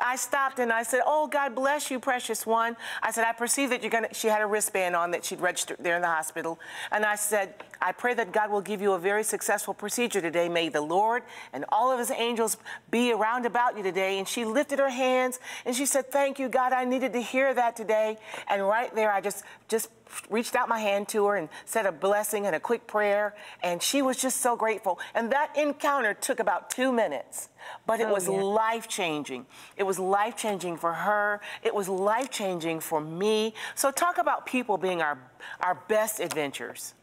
I 0.00 0.16
stopped 0.16 0.58
and 0.58 0.72
I 0.72 0.82
said, 0.82 1.02
"Oh, 1.06 1.26
God 1.26 1.54
bless 1.54 1.90
you, 1.90 2.00
precious 2.00 2.46
one." 2.46 2.76
I 3.02 3.10
said, 3.10 3.26
"I 3.26 3.32
perceive 3.32 3.70
that 3.70 3.82
you're 3.82 3.90
gonna." 3.90 4.12
She 4.14 4.28
had 4.28 4.42
a 4.42 4.46
wristband 4.46 4.96
on 4.96 5.10
that 5.10 5.24
she'd 5.24 5.40
registered 5.40 5.76
there 5.80 5.96
in 5.96 6.02
the 6.02 6.08
hospital, 6.08 6.58
and 6.90 7.04
I 7.04 7.14
said, 7.16 7.54
"I 7.82 7.92
pray 7.92 8.14
that 8.14 8.32
God 8.32 8.50
will 8.50 8.60
give 8.60 8.80
you 8.80 8.92
a 8.92 8.98
very 8.98 9.22
successful 9.22 9.74
procedure 9.74 10.20
today. 10.20 10.48
May 10.48 10.68
the 10.68 10.80
Lord 10.80 11.22
and 11.52 11.64
all 11.68 11.90
of 11.90 11.98
His 11.98 12.10
angels 12.10 12.56
be 12.90 13.12
around 13.12 13.46
about 13.46 13.76
you 13.76 13.82
today." 13.82 14.18
And 14.18 14.26
she 14.26 14.44
lifted 14.44 14.78
her 14.78 14.90
hands 14.90 15.38
and 15.64 15.76
she 15.76 15.86
said, 15.86 16.10
"Thank 16.10 16.38
you, 16.38 16.48
God. 16.48 16.72
I 16.72 16.84
needed 16.84 17.12
to 17.12 17.20
hear 17.22 17.52
that 17.54 17.76
today." 17.76 18.18
And 18.48 18.66
right 18.66 18.94
there, 18.94 19.12
I 19.12 19.20
just 19.20 19.44
just 19.68 19.88
reached 20.28 20.54
out 20.56 20.68
my 20.68 20.78
hand 20.78 21.08
to 21.08 21.26
her 21.26 21.36
and 21.36 21.48
said 21.64 21.86
a 21.86 21.92
blessing 21.92 22.46
and 22.46 22.54
a 22.54 22.60
quick 22.60 22.86
prayer, 22.86 23.34
and 23.62 23.82
she 23.82 24.02
was 24.02 24.16
just 24.16 24.38
so 24.40 24.56
grateful. 24.56 24.98
And 25.14 25.30
that 25.32 25.56
encounter 25.56 26.14
took 26.14 26.40
about 26.40 26.70
two 26.70 26.92
minutes, 26.92 27.48
but 27.86 28.00
it 28.00 28.06
Oh, 28.08 28.12
was 28.12 28.26
yeah. 28.28 28.34
life 28.34 28.88
changing. 28.88 29.46
It 29.76 29.84
was 29.84 29.98
life 29.98 30.36
changing 30.36 30.76
for 30.78 30.92
her. 30.92 31.40
It 31.62 31.74
was 31.74 31.88
life 31.88 32.30
changing 32.30 32.80
for 32.80 33.00
me. 33.00 33.54
So 33.74 33.90
talk 33.90 34.18
about 34.18 34.46
people 34.46 34.76
being 34.78 35.00
our 35.02 35.18
our 35.60 35.76
best 35.88 36.20
adventures. 36.20 36.94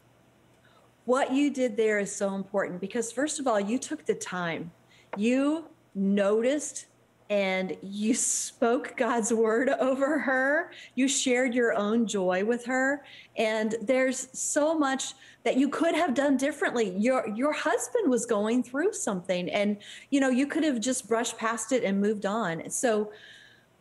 What 1.04 1.32
you 1.32 1.50
did 1.50 1.76
there 1.76 1.98
is 1.98 2.14
so 2.14 2.34
important 2.34 2.80
because, 2.80 3.10
first 3.12 3.40
of 3.40 3.46
all, 3.46 3.58
you 3.58 3.78
took 3.78 4.04
the 4.04 4.14
time. 4.14 4.72
You 5.16 5.64
noticed 5.94 6.86
and 7.30 7.76
you 7.82 8.14
spoke 8.14 8.96
God's 8.96 9.32
word 9.32 9.68
over 9.80 10.18
her. 10.18 10.70
You 10.94 11.08
shared 11.08 11.54
your 11.54 11.74
own 11.74 12.06
joy 12.06 12.44
with 12.44 12.64
her. 12.66 13.04
And 13.36 13.74
there's 13.82 14.28
so 14.38 14.78
much 14.78 15.14
that 15.44 15.56
you 15.56 15.68
could 15.68 15.94
have 15.94 16.14
done 16.14 16.36
differently. 16.36 16.96
Your 16.98 17.28
your 17.28 17.52
husband 17.52 18.10
was 18.10 18.26
going 18.26 18.62
through 18.62 18.92
something 18.92 19.50
and 19.50 19.76
you 20.10 20.20
know, 20.20 20.30
you 20.30 20.46
could 20.46 20.64
have 20.64 20.80
just 20.80 21.08
brushed 21.08 21.38
past 21.38 21.72
it 21.72 21.84
and 21.84 22.00
moved 22.00 22.26
on. 22.26 22.68
So 22.70 23.12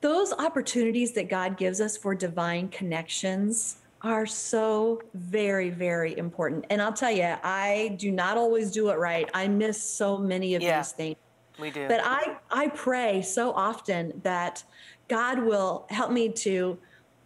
those 0.02 0.32
opportunities 0.34 1.14
that 1.14 1.28
God 1.30 1.58
gives 1.58 1.82
us 1.82 1.98
for 1.98 2.14
divine 2.14 2.70
connections 2.70 3.78
are 4.04 4.28
so 4.28 5.02
very, 5.16 5.72
very 5.72 6.16
important. 6.18 6.66
And 6.70 6.82
I'll 6.82 6.94
tell 6.94 7.12
you, 7.12 7.36
I 7.44 7.96
do 7.98 8.12
not 8.12 8.38
always 8.38 8.72
do 8.72 8.90
it 8.90 9.00
right. 9.00 9.28
I 9.34 9.48
miss 9.48 9.82
so 9.82 10.18
many 10.18 10.54
of 10.54 10.62
Yeah. 10.62 10.80
these 10.80 10.92
things. 10.92 11.16
We 11.60 11.72
do. 11.72 11.88
But 11.88 12.02
I, 12.04 12.38
I 12.52 12.68
pray 12.70 13.22
so 13.22 13.52
often 13.52 14.22
that 14.24 14.64
God 15.08 15.40
will 15.44 15.86
help 15.90 16.12
me 16.12 16.30
to 16.30 16.78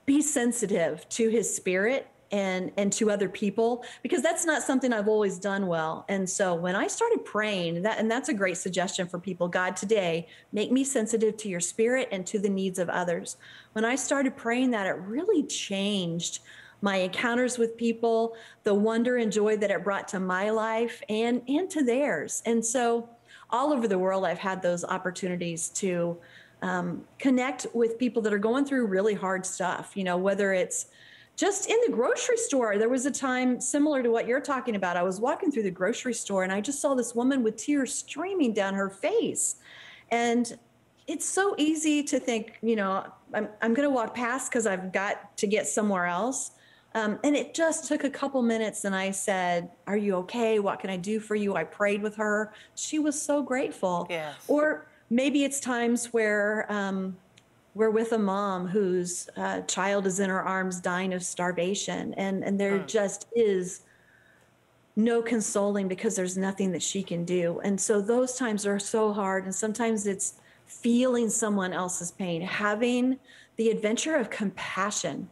be 0.05 0.21
sensitive 0.21 1.07
to 1.09 1.29
his 1.29 1.53
spirit 1.53 2.07
and 2.31 2.71
and 2.77 2.93
to 2.93 3.11
other 3.11 3.27
people 3.27 3.83
because 4.01 4.21
that's 4.21 4.45
not 4.45 4.63
something 4.63 4.93
I've 4.93 5.07
always 5.07 5.38
done 5.38 5.67
well. 5.67 6.05
And 6.07 6.29
so 6.29 6.55
when 6.55 6.75
I 6.75 6.88
started 6.88 7.25
praying, 7.25 7.81
that 7.81 8.00
and 8.00 8.09
that's 8.09 8.29
a 8.29 8.33
great 8.33 8.57
suggestion 8.57 9.07
for 9.07 9.19
people. 9.19 9.47
God, 9.47 9.75
today, 9.75 10.27
make 10.51 10.71
me 10.71 10.83
sensitive 10.83 11.38
to 11.38 11.50
your 11.50 11.59
spirit 11.59 12.07
and 12.11 12.25
to 12.27 12.39
the 12.39 12.50
needs 12.50 12.79
of 12.79 12.89
others. 12.89 13.38
When 13.73 13.85
I 13.85 13.95
started 13.95 14.38
praying 14.38 14.71
that, 14.71 14.88
it 14.88 14.95
really 14.97 15.43
changed 15.43 16.39
my 16.83 16.97
encounters 16.97 17.57
with 17.57 17.77
people, 17.77 18.35
the 18.63 18.73
wonder 18.73 19.17
and 19.17 19.31
joy 19.31 19.55
that 19.57 19.69
it 19.69 19.83
brought 19.83 20.07
to 20.09 20.19
my 20.19 20.50
life 20.50 21.03
and 21.09 21.41
and 21.47 21.69
to 21.71 21.83
theirs. 21.83 22.41
And 22.45 22.65
so 22.65 23.09
all 23.51 23.74
over 23.74 23.88
the 23.88 24.00
world, 24.00 24.25
I've 24.25 24.39
had 24.39 24.62
those 24.62 24.84
opportunities 24.84 25.70
to 25.70 26.17
um, 26.62 27.03
connect 27.20 27.67
with 27.74 27.98
people 27.98 28.22
that 28.24 28.34
are 28.34 28.39
going 28.39 28.65
through 28.65 28.86
really 28.88 29.13
hard 29.13 29.46
stuff. 29.46 29.91
You 29.96 30.03
know, 30.03 30.17
whether 30.17 30.53
it's 30.53 30.88
just 31.41 31.70
in 31.70 31.77
the 31.88 31.91
grocery 31.91 32.38
store. 32.38 32.77
There 32.77 32.89
was 32.89 33.05
a 33.05 33.12
time 33.12 33.60
similar 33.60 34.03
to 34.03 34.12
what 34.12 34.27
you're 34.27 34.41
talking 34.41 34.75
about. 34.75 34.98
I 34.98 35.01
was 35.01 35.20
walking 35.20 35.51
through 35.51 35.63
the 35.63 35.72
grocery 35.72 36.13
store 36.13 36.43
and 36.43 36.51
I 36.51 36.62
just 36.62 36.79
saw 36.79 36.93
this 36.93 37.15
woman 37.15 37.41
with 37.41 37.55
tears 37.55 37.93
streaming 37.96 38.53
down 38.53 38.74
her 38.75 38.89
face. 38.89 39.55
And 40.12 40.55
it's 41.08 41.27
so 41.27 41.55
easy 41.58 42.03
to 42.03 42.20
think, 42.20 42.60
you 42.62 42.75
know, 42.75 43.05
I'm, 43.34 43.50
I'm 43.62 43.74
going 43.74 43.88
to 43.88 43.93
walk 43.93 44.13
past 44.13 44.51
because 44.51 44.67
I've 44.67 44.91
got 44.91 45.36
to 45.38 45.48
get 45.48 45.67
somewhere 45.67 46.05
else. 46.05 46.51
Um, 46.93 47.19
and 47.24 47.36
it 47.36 47.53
just 47.53 47.88
took 47.88 48.03
a 48.03 48.10
couple 48.10 48.41
minutes, 48.41 48.83
and 48.83 48.93
I 48.93 49.12
said, 49.12 49.69
Are 49.88 49.98
you 49.98 50.15
okay? 50.17 50.60
What 50.60 50.79
can 50.79 50.89
I 50.89 50.98
do 50.98 51.19
for 51.19 51.36
you? 51.36 51.55
I 51.55 51.63
prayed 51.63 52.01
with 52.01 52.15
her. 52.15 52.53
She 52.75 53.00
was 53.00 53.19
so 53.19 53.41
grateful. 53.41 54.07
Yes. 54.10 54.36
Or 54.48 54.88
maybe 55.09 55.44
it's 55.44 55.59
times 55.59 56.07
where 56.07 56.66
um, 56.70 57.16
we're 57.75 57.92
with 57.92 58.11
a 58.11 58.20
mom 58.20 58.68
whose 58.68 59.29
uh, 59.37 59.61
child 59.61 60.05
is 60.05 60.20
in 60.20 60.29
her 60.29 60.42
arms 60.42 60.81
dying 60.81 61.13
of 61.13 61.24
starvation, 61.24 62.13
and, 62.16 62.44
and 62.44 62.59
there 62.59 62.79
just 62.79 63.27
is 63.35 63.83
no 64.96 65.22
consoling 65.22 65.87
because 65.87 66.16
there's 66.16 66.37
nothing 66.37 66.72
that 66.72 66.83
she 66.83 67.01
can 67.03 67.24
do. 67.24 67.59
And 67.63 67.79
so 67.79 68.01
those 68.01 68.35
times 68.35 68.66
are 68.66 68.79
so 68.79 69.13
hard. 69.13 69.46
And 69.46 69.55
sometimes 69.55 70.05
it's 70.05 70.35
feeling 70.66 71.29
someone 71.29 71.74
else's 71.74 72.11
pain, 72.11 72.42
having 72.42 73.18
the 73.55 73.70
adventure 73.70 74.16
of 74.16 74.29
compassion 74.29 75.29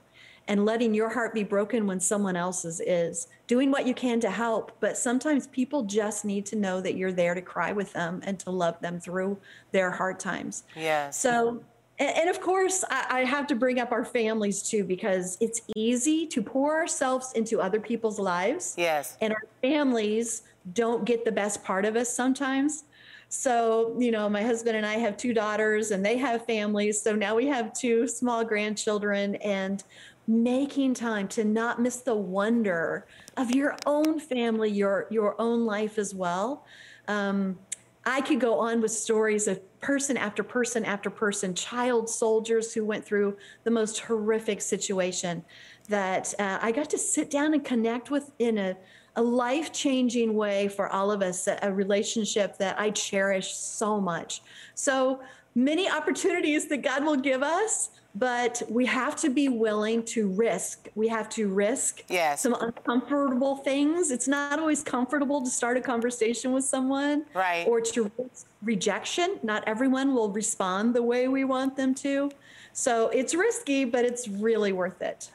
and 0.50 0.66
letting 0.66 0.94
your 0.94 1.08
heart 1.08 1.34
be 1.34 1.44
broken 1.44 1.88
when 1.88 2.00
someone 2.00 2.36
else's 2.36 2.82
is, 2.82 3.28
doing 3.48 3.72
what 3.72 3.88
you 3.88 3.94
can 3.94 4.20
to 4.20 4.30
help. 4.30 4.72
But 4.82 4.98
sometimes 4.98 5.48
people 5.48 5.84
just 5.84 6.26
need 6.26 6.46
to 6.48 6.58
know 6.58 6.82
that 6.82 6.98
you're 6.98 7.14
there 7.14 7.36
to 7.36 7.42
cry 7.42 7.72
with 7.72 7.94
them 7.94 8.22
and 8.26 8.38
to 8.40 8.50
love 8.50 8.78
them 8.82 9.00
through 9.00 9.38
their 9.72 9.92
hard 9.92 10.20
times. 10.20 10.64
Yeah. 10.76 11.12
So, 11.12 11.64
and, 12.00 12.30
of 12.30 12.42
course, 12.42 12.84
I, 12.90 13.06
I 13.10 13.24
have 13.26 13.46
to 13.48 13.56
bring 13.56 13.80
up 13.80 13.92
our 13.92 14.06
families 14.06 14.64
too, 14.64 14.84
because 14.84 15.38
it's 15.40 15.62
easy 15.76 16.26
to 16.28 16.42
pour 16.42 16.76
ourselves 16.76 17.34
into 17.34 17.62
other 17.62 17.80
people's 17.80 18.20
lives. 18.20 18.74
Yes. 18.78 19.18
And 19.22 19.32
our 19.34 19.44
families 19.62 20.44
don't 20.74 21.06
get 21.06 21.26
the 21.26 21.32
best 21.32 21.64
part 21.64 21.86
of 21.86 21.96
us 21.96 22.14
sometimes. 22.14 22.86
So, 23.32 23.96
you 24.00 24.10
know, 24.10 24.28
my 24.28 24.42
husband 24.42 24.76
and 24.78 24.86
I 24.86 24.96
have 24.96 25.16
two 25.16 25.34
daughters 25.34 25.92
and 25.92 26.04
they 26.04 26.18
have 26.18 26.46
families. 26.46 27.00
So 27.00 27.14
now 27.16 27.36
we 27.36 27.46
have 27.46 27.74
two 27.74 28.08
small 28.08 28.44
grandchildren 28.44 29.36
and 29.36 29.84
making 30.30 30.94
time 30.94 31.28
to 31.28 31.44
not 31.44 31.82
miss 31.82 31.98
the 31.98 32.16
wonder 32.16 33.08
of 33.36 33.50
your 33.50 33.76
own 33.88 34.20
family, 34.20 34.70
your 34.70 35.08
your 35.10 35.36
own 35.42 35.66
life 35.66 35.98
as 35.98 36.14
well. 36.14 36.66
Um, 37.08 37.58
I 38.06 38.22
could 38.22 38.40
go 38.40 38.60
on 38.60 38.80
with 38.80 38.92
stories 38.92 39.48
of 39.48 39.60
person 39.82 40.18
after 40.18 40.44
person 40.44 40.86
after 40.86 41.10
person, 41.10 41.54
child 41.56 42.08
soldiers 42.10 42.74
who 42.74 42.86
went 42.86 43.04
through 43.04 43.38
the 43.64 43.72
most 43.72 44.00
horrific 44.00 44.62
situation 44.62 45.44
that 45.90 46.34
uh, 46.38 46.60
I 46.62 46.72
got 46.72 46.90
to 46.92 46.98
sit 46.98 47.32
down 47.32 47.56
and 47.56 47.66
connect 47.66 48.12
with 48.12 48.32
in 48.38 48.58
a, 48.60 48.78
a 49.16 49.22
life 49.22 49.74
changing 49.74 50.36
way 50.36 50.68
for 50.68 50.88
all 50.90 51.12
of 51.12 51.24
us, 51.24 51.48
a, 51.48 51.58
a 51.64 51.74
relationship 51.74 52.58
that 52.60 52.80
I 52.80 52.92
cherish 52.92 53.54
so 53.56 54.00
much. 54.00 54.44
So 54.76 55.22
many 55.56 55.90
opportunities 55.90 56.68
that 56.68 56.78
God 56.78 57.04
will 57.04 57.16
give 57.18 57.44
us, 57.44 57.90
but 58.16 58.62
we 58.70 58.86
have 58.86 59.16
to 59.18 59.30
be 59.30 59.50
willing 59.50 60.04
to 60.04 60.28
risk. 60.30 60.88
We 60.96 61.08
have 61.10 61.30
to 61.30 61.48
risk 61.48 62.04
Yes. 62.10 62.42
some 62.42 62.56
uncomfortable 62.60 63.58
things. 63.58 64.12
It's 64.12 64.28
not 64.28 64.60
always 64.60 64.84
comfortable 64.84 65.42
to 65.42 65.50
start 65.50 65.78
a 65.78 65.82
conversation 65.82 66.52
with 66.52 66.66
someone 66.66 67.26
Right. 67.34 67.68
or 67.68 67.82
to 67.82 68.12
risk 68.18 68.48
rejection. 68.64 69.40
Not 69.44 69.64
everyone 69.68 70.14
will 70.16 70.30
respond 70.30 70.94
the 70.96 71.04
way 71.04 71.28
we 71.28 71.44
want 71.44 71.76
them 71.76 71.94
to. 71.96 72.32
So 72.74 73.10
it's 73.10 73.36
risky, 73.36 73.86
but 73.86 74.06
it's 74.06 74.28
really 74.28 74.72
worth 74.72 75.02
it. 75.02 75.30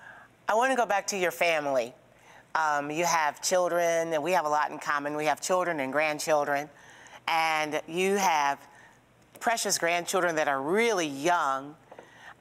I 0.48 0.54
want 0.54 0.72
to 0.72 0.76
go 0.76 0.86
back 0.86 1.06
to 1.08 1.16
your 1.16 1.30
family. 1.30 1.94
Um, 2.54 2.90
you 2.90 3.04
have 3.04 3.42
children, 3.42 4.12
and 4.12 4.22
we 4.22 4.32
have 4.32 4.44
a 4.46 4.48
lot 4.48 4.70
in 4.70 4.78
common. 4.78 5.16
We 5.16 5.24
have 5.26 5.40
children 5.40 5.80
and 5.80 5.92
grandchildren, 5.92 6.68
and 7.26 7.80
you 7.88 8.14
have 8.16 8.58
precious 9.44 9.76
grandchildren 9.76 10.36
that 10.36 10.48
are 10.48 10.62
really 10.62 11.06
young. 11.06 11.76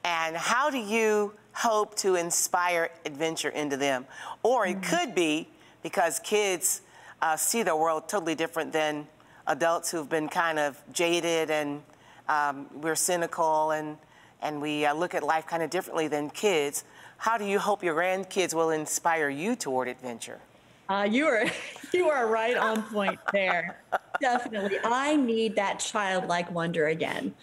And 0.04 0.34
how 0.34 0.70
do 0.70 0.78
you 0.78 1.34
hope 1.52 1.96
to 1.96 2.14
inspire 2.14 2.88
adventure 3.04 3.50
into 3.50 3.76
them? 3.76 4.06
Or 4.42 4.66
it 4.66 4.82
could 4.82 5.14
be 5.14 5.50
because 5.82 6.18
kids 6.20 6.80
uh, 7.20 7.36
see 7.36 7.62
the 7.62 7.76
world 7.76 8.08
totally 8.08 8.34
different 8.34 8.72
than 8.72 9.06
adults 9.46 9.90
who've 9.90 10.08
been 10.08 10.30
kind 10.30 10.58
of 10.58 10.82
jaded 10.94 11.50
and 11.50 11.82
um, 12.30 12.68
we're 12.80 12.96
cynical 12.96 13.72
and, 13.72 13.98
and 14.40 14.62
we 14.62 14.86
uh, 14.86 14.94
look 14.94 15.14
at 15.14 15.22
life 15.22 15.46
kind 15.46 15.62
of 15.62 15.68
differently 15.68 16.08
than 16.08 16.30
kids. 16.30 16.84
How 17.18 17.36
do 17.36 17.44
you 17.44 17.58
hope 17.58 17.84
your 17.84 17.96
grandkids 17.96 18.54
will 18.54 18.70
inspire 18.70 19.28
you 19.28 19.56
toward 19.56 19.88
adventure? 19.88 20.40
Uh, 20.88 21.06
you 21.10 21.26
are 21.26 21.44
you 21.92 22.08
are 22.08 22.26
right 22.28 22.56
on 22.56 22.82
point 22.84 23.18
there. 23.30 23.82
Definitely, 24.24 24.78
I 24.82 25.16
need 25.16 25.54
that 25.56 25.80
childlike 25.80 26.50
wonder 26.50 26.86
again, 26.86 27.34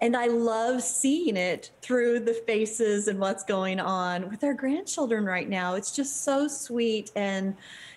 and 0.00 0.16
I 0.16 0.28
love 0.28 0.82
seeing 0.82 1.36
it 1.36 1.70
through 1.82 2.20
the 2.20 2.32
faces 2.32 3.06
and 3.06 3.18
what's 3.20 3.44
going 3.44 3.78
on 3.78 4.30
with 4.30 4.42
our 4.42 4.54
grandchildren 4.54 5.26
right 5.26 5.46
now. 5.46 5.74
It's 5.74 5.94
just 5.94 6.24
so 6.24 6.48
sweet, 6.48 7.10
and 7.14 7.54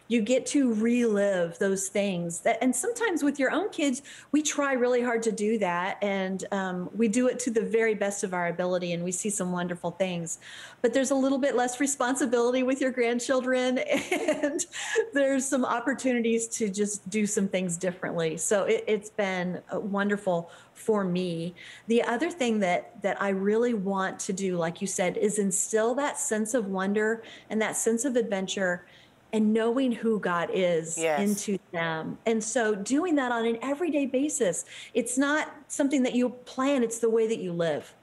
you 0.07 0.21
get 0.21 0.45
to 0.45 0.73
relive 0.73 1.57
those 1.59 1.87
things 1.87 2.39
that 2.41 2.57
and 2.61 2.75
sometimes 2.75 3.23
with 3.23 3.39
your 3.39 3.51
own 3.51 3.69
kids 3.69 4.01
we 4.31 4.41
try 4.41 4.73
really 4.73 5.01
hard 5.01 5.23
to 5.23 5.31
do 5.31 5.57
that. 5.59 5.97
And 6.01 6.43
um, 6.51 6.89
we 6.93 7.07
do 7.07 7.27
it 7.27 7.39
to 7.39 7.51
the 7.51 7.61
very 7.61 7.95
best 7.95 8.23
of 8.23 8.33
our 8.33 8.47
ability 8.47 8.93
and 8.93 9.03
we 9.03 9.11
see 9.11 9.29
some 9.29 9.51
wonderful 9.51 9.91
things. 9.91 10.39
But 10.81 10.93
there's 10.93 11.11
a 11.11 11.15
little 11.15 11.37
bit 11.37 11.55
less 11.55 11.79
responsibility 11.79 12.63
with 12.63 12.81
your 12.81 12.91
grandchildren 12.91 13.77
and 14.21 14.65
there's 15.13 15.45
some 15.45 15.65
opportunities 15.65 16.47
to 16.49 16.69
just 16.69 17.07
do 17.09 17.25
some 17.25 17.47
things 17.47 17.77
differently. 17.77 18.37
So 18.37 18.63
it, 18.63 18.83
it's 18.87 19.09
been 19.09 19.61
uh, 19.73 19.79
wonderful 19.79 20.51
for 20.73 21.03
me. 21.03 21.55
The 21.87 22.03
other 22.03 22.29
thing 22.29 22.59
that 22.59 23.01
that 23.01 23.21
i 23.21 23.29
really 23.29 23.73
want 23.73 24.19
to 24.19 24.33
do 24.33 24.57
like 24.57 24.81
you 24.81 24.87
said 24.87 25.17
is 25.17 25.39
instill 25.39 25.93
that 25.95 26.17
sense 26.17 26.53
of 26.53 26.67
wonder 26.67 27.23
and 27.49 27.61
that 27.61 27.77
sense 27.77 28.03
of 28.03 28.15
adventure 28.15 28.85
and 29.33 29.53
knowing 29.53 29.91
who 29.91 30.19
God 30.19 30.49
is 30.53 30.97
Yes. 30.97 31.19
into 31.19 31.57
them. 31.71 32.17
And 32.25 32.43
so 32.43 32.75
doing 32.75 33.15
that 33.15 33.31
on 33.31 33.45
an 33.45 33.57
everyday 33.61 34.05
basis, 34.05 34.65
it's 34.93 35.17
not 35.17 35.53
something 35.67 36.03
that 36.03 36.15
you 36.15 36.29
plan, 36.29 36.83
it's 36.83 36.99
the 36.99 37.09
way 37.09 37.27
that 37.27 37.39
you 37.39 37.51
live. 37.51 37.93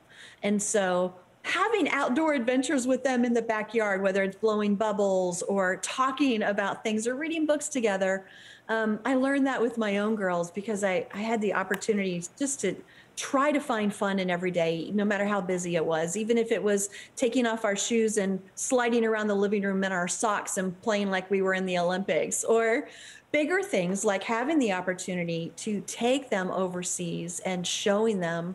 And 0.42 0.62
so 0.62 1.14
having 1.44 1.88
outdoor 1.90 2.34
adventures 2.34 2.86
with 2.86 3.02
them 3.02 3.24
in 3.24 3.32
the 3.32 3.42
backyard, 3.42 4.02
whether 4.02 4.22
it's 4.22 4.36
blowing 4.36 4.74
bubbles 4.74 5.42
or 5.42 5.76
talking 5.78 6.42
about 6.42 6.84
things 6.84 7.06
or 7.06 7.14
reading 7.16 7.46
books 7.46 7.68
together, 7.68 8.26
um, 8.68 9.00
I 9.04 9.16
learned 9.16 9.46
that 9.46 9.60
with 9.60 9.76
my 9.76 9.98
own 9.98 10.14
girls 10.14 10.50
because 10.50 10.84
I, 10.84 11.06
I 11.12 11.18
had 11.18 11.40
the 11.40 11.54
opportunity 11.54 12.22
just 12.38 12.60
to 12.60 12.76
try 13.16 13.52
to 13.52 13.60
find 13.60 13.94
fun 13.94 14.18
in 14.18 14.30
every 14.30 14.50
day, 14.50 14.90
no 14.94 15.04
matter 15.04 15.24
how 15.24 15.40
busy 15.40 15.76
it 15.76 15.84
was, 15.84 16.16
even 16.16 16.38
if 16.38 16.50
it 16.50 16.62
was 16.62 16.90
taking 17.16 17.46
off 17.46 17.64
our 17.64 17.76
shoes 17.76 18.16
and 18.16 18.40
sliding 18.54 19.04
around 19.04 19.26
the 19.26 19.34
living 19.34 19.62
room 19.62 19.84
in 19.84 19.92
our 19.92 20.08
socks 20.08 20.56
and 20.56 20.80
playing 20.82 21.10
like 21.10 21.30
we 21.30 21.42
were 21.42 21.54
in 21.54 21.66
the 21.66 21.78
Olympics, 21.78 22.44
or 22.44 22.88
bigger 23.30 23.62
things 23.62 24.04
like 24.04 24.22
having 24.22 24.58
the 24.58 24.72
opportunity 24.72 25.52
to 25.56 25.82
take 25.86 26.30
them 26.30 26.50
overseas 26.50 27.40
and 27.40 27.66
showing 27.66 28.20
them 28.20 28.54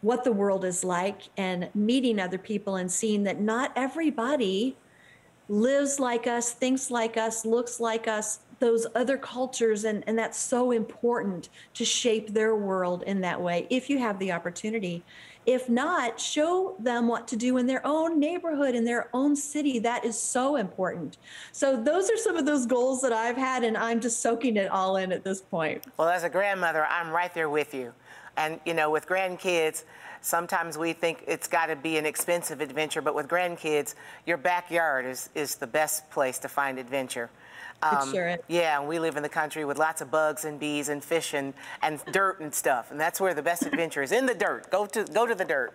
what 0.00 0.24
the 0.24 0.32
world 0.32 0.64
is 0.64 0.82
like 0.84 1.22
and 1.36 1.68
meeting 1.74 2.18
other 2.18 2.38
people 2.38 2.76
and 2.76 2.90
seeing 2.90 3.22
that 3.22 3.40
not 3.40 3.72
everybody 3.76 4.76
lives 5.48 6.00
like 6.00 6.26
us, 6.26 6.52
thinks 6.52 6.90
like 6.90 7.16
us, 7.16 7.44
looks 7.44 7.78
like 7.78 8.08
us, 8.08 8.40
those 8.62 8.86
other 8.94 9.18
cultures. 9.18 9.84
And, 9.84 10.04
and 10.06 10.16
that's 10.16 10.38
so 10.38 10.70
important 10.70 11.48
to 11.74 11.84
shape 11.84 12.32
their 12.32 12.54
world 12.54 13.02
in 13.02 13.20
that 13.22 13.40
way 13.40 13.66
if 13.70 13.90
you 13.90 13.98
have 13.98 14.18
the 14.20 14.30
opportunity. 14.30 15.02
If 15.44 15.68
not, 15.68 16.20
show 16.20 16.76
them 16.78 17.08
what 17.08 17.26
to 17.28 17.36
do 17.36 17.56
in 17.56 17.66
their 17.66 17.84
own 17.84 18.20
neighborhood, 18.20 18.76
in 18.76 18.84
their 18.84 19.08
own 19.12 19.34
city. 19.34 19.80
That 19.80 20.04
is 20.04 20.16
so 20.16 20.54
important. 20.54 21.18
So, 21.50 21.76
those 21.76 22.08
are 22.08 22.16
some 22.16 22.36
of 22.36 22.46
those 22.46 22.64
goals 22.64 23.00
that 23.00 23.12
I've 23.12 23.36
had, 23.36 23.64
and 23.64 23.76
I'm 23.76 24.00
just 24.00 24.20
soaking 24.20 24.56
it 24.56 24.70
all 24.70 24.98
in 24.98 25.10
at 25.10 25.24
this 25.24 25.40
point. 25.40 25.84
Well, 25.96 26.08
as 26.08 26.22
a 26.22 26.30
grandmother, 26.30 26.86
I'm 26.86 27.10
right 27.10 27.34
there 27.34 27.50
with 27.50 27.74
you. 27.74 27.92
And, 28.36 28.60
you 28.64 28.72
know, 28.72 28.88
with 28.88 29.08
grandkids, 29.08 29.82
sometimes 30.20 30.78
we 30.78 30.92
think 30.92 31.24
it's 31.26 31.48
got 31.48 31.66
to 31.66 31.76
be 31.76 31.98
an 31.98 32.06
expensive 32.06 32.60
adventure, 32.60 33.02
but 33.02 33.16
with 33.16 33.26
grandkids, 33.26 33.96
your 34.26 34.36
backyard 34.36 35.06
is, 35.06 35.28
is 35.34 35.56
the 35.56 35.66
best 35.66 36.08
place 36.10 36.38
to 36.38 36.48
find 36.48 36.78
adventure. 36.78 37.30
Um, 37.82 38.12
sure 38.12 38.28
is. 38.28 38.38
Yeah, 38.48 38.78
and 38.78 38.88
we 38.88 38.98
live 38.98 39.16
in 39.16 39.22
the 39.22 39.28
country 39.28 39.64
with 39.64 39.78
lots 39.78 40.00
of 40.00 40.10
bugs 40.10 40.44
and 40.44 40.58
bees 40.58 40.88
and 40.88 41.02
fish 41.02 41.34
and, 41.34 41.52
and 41.82 42.00
dirt 42.12 42.40
and 42.40 42.54
stuff. 42.54 42.90
And 42.90 43.00
that's 43.00 43.20
where 43.20 43.34
the 43.34 43.42
best 43.42 43.66
adventure 43.66 44.02
is 44.02 44.12
in 44.12 44.26
the 44.26 44.34
dirt. 44.34 44.70
Go 44.70 44.86
to, 44.86 45.04
go 45.04 45.26
to 45.26 45.34
the 45.34 45.44
dirt. 45.44 45.72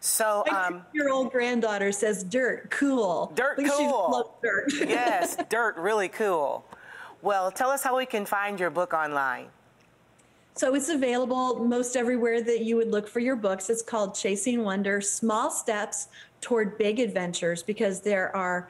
So, 0.00 0.44
um, 0.52 0.84
your 0.92 1.10
old 1.10 1.32
granddaughter 1.32 1.90
says 1.92 2.22
dirt, 2.22 2.70
cool. 2.70 3.32
Dirt 3.34 3.58
cool. 3.66 4.10
loves 4.10 4.28
dirt. 4.42 4.72
yes, 4.88 5.36
dirt, 5.48 5.76
really 5.76 6.08
cool. 6.08 6.64
Well, 7.22 7.50
tell 7.50 7.70
us 7.70 7.82
how 7.82 7.96
we 7.96 8.06
can 8.06 8.26
find 8.26 8.60
your 8.60 8.70
book 8.70 8.92
online. 8.92 9.46
So 10.54 10.74
it's 10.74 10.88
available 10.88 11.64
most 11.64 11.96
everywhere 11.96 12.42
that 12.42 12.60
you 12.62 12.76
would 12.76 12.90
look 12.90 13.08
for 13.08 13.20
your 13.20 13.36
books. 13.36 13.68
It's 13.68 13.82
called 13.82 14.14
Chasing 14.14 14.64
Wonder 14.64 15.02
Small 15.02 15.50
Steps 15.50 16.08
Toward 16.40 16.78
Big 16.78 16.98
Adventures 16.98 17.62
because 17.62 18.00
there 18.00 18.34
are 18.34 18.68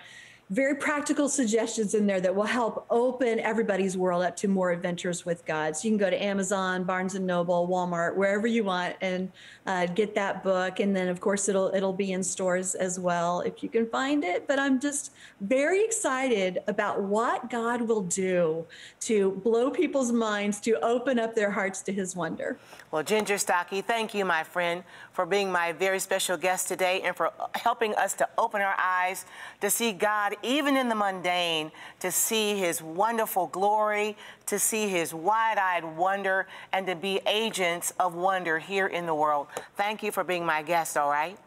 very 0.51 0.77
practical 0.77 1.29
suggestions 1.29 1.95
in 1.95 2.07
there 2.07 2.21
that 2.21 2.33
will 2.33 2.45
help 2.45 2.87
open 2.89 3.41
everybody's 3.41 3.97
world 3.97 4.23
up 4.23 4.37
to 4.37 4.47
more 4.47 4.71
adventures 4.71 5.27
with 5.27 5.45
God. 5.45 5.77
So 5.77 5.89
you 5.89 5.91
can 5.91 5.99
go 5.99 6.09
to 6.09 6.23
Amazon, 6.23 6.85
Barnes 6.85 7.17
and 7.17 7.27
Noble, 7.27 7.67
Walmart, 7.67 8.15
wherever 8.15 8.47
you 8.47 8.63
want, 8.63 8.95
and 9.01 9.33
uh, 9.67 9.87
get 9.87 10.15
that 10.15 10.45
book. 10.45 10.79
And 10.79 10.95
then, 10.95 11.09
of 11.09 11.21
course, 11.21 11.49
it'll 11.49 11.75
it'll 11.75 11.93
be 11.93 12.13
in 12.13 12.23
stores 12.23 12.77
as 12.77 13.01
well 13.01 13.41
if 13.41 13.61
you 13.61 13.69
can 13.69 13.89
find 13.89 14.23
it. 14.23 14.47
But 14.47 14.61
I'm 14.61 14.79
just 14.79 15.13
very 15.41 15.85
excited 15.85 16.61
about 16.69 17.03
what 17.03 17.51
God 17.51 17.83
will 17.83 18.03
do 18.03 18.65
to 19.01 19.33
blow 19.43 19.69
people's 19.69 20.13
minds, 20.13 20.61
to 20.61 20.79
open 20.81 21.19
up 21.19 21.35
their 21.35 21.51
hearts 21.51 21.83
to 21.83 21.93
His 21.93 22.15
wonder. 22.15 22.57
Well, 22.93 23.03
Ginger 23.03 23.39
Stache, 23.39 23.85
thank 23.85 24.15
you, 24.15 24.25
my 24.25 24.45
friend, 24.45 24.85
for 25.13 25.27
being 25.27 25.51
my 25.51 25.73
very 25.73 25.99
special 25.99 26.37
guest 26.37 26.69
today 26.69 27.01
and 27.03 27.17
for 27.17 27.33
helping 27.57 27.97
us 27.97 28.15
to 28.15 28.29
open 28.39 28.61
our 28.61 28.77
eyes 28.79 29.25
to 29.61 29.71
see 29.71 29.93
God 29.93 30.36
even 30.43 30.77
in 30.77 30.89
the 30.89 30.95
mundane, 30.95 31.73
to 32.01 32.11
see 32.11 32.59
His 32.59 32.83
wonderful 32.83 33.47
glory, 33.49 34.17
to 34.47 34.59
see 34.59 34.89
His 34.89 35.13
wide 35.15 35.59
eyed 35.59 35.85
wonder, 35.97 36.47
and 36.73 36.87
to 36.87 36.95
be 36.95 37.21
agents 37.27 37.93
of 37.99 38.15
wonder 38.15 38.59
here 38.59 38.87
in 38.87 39.07
the 39.07 39.15
world. 39.15 39.49
Thank 39.77 40.03
you 40.03 40.13
for 40.13 40.25
being 40.25 40.45
my 40.45 40.63
guest, 40.63 40.97
all 40.97 41.11
right? 41.11 41.39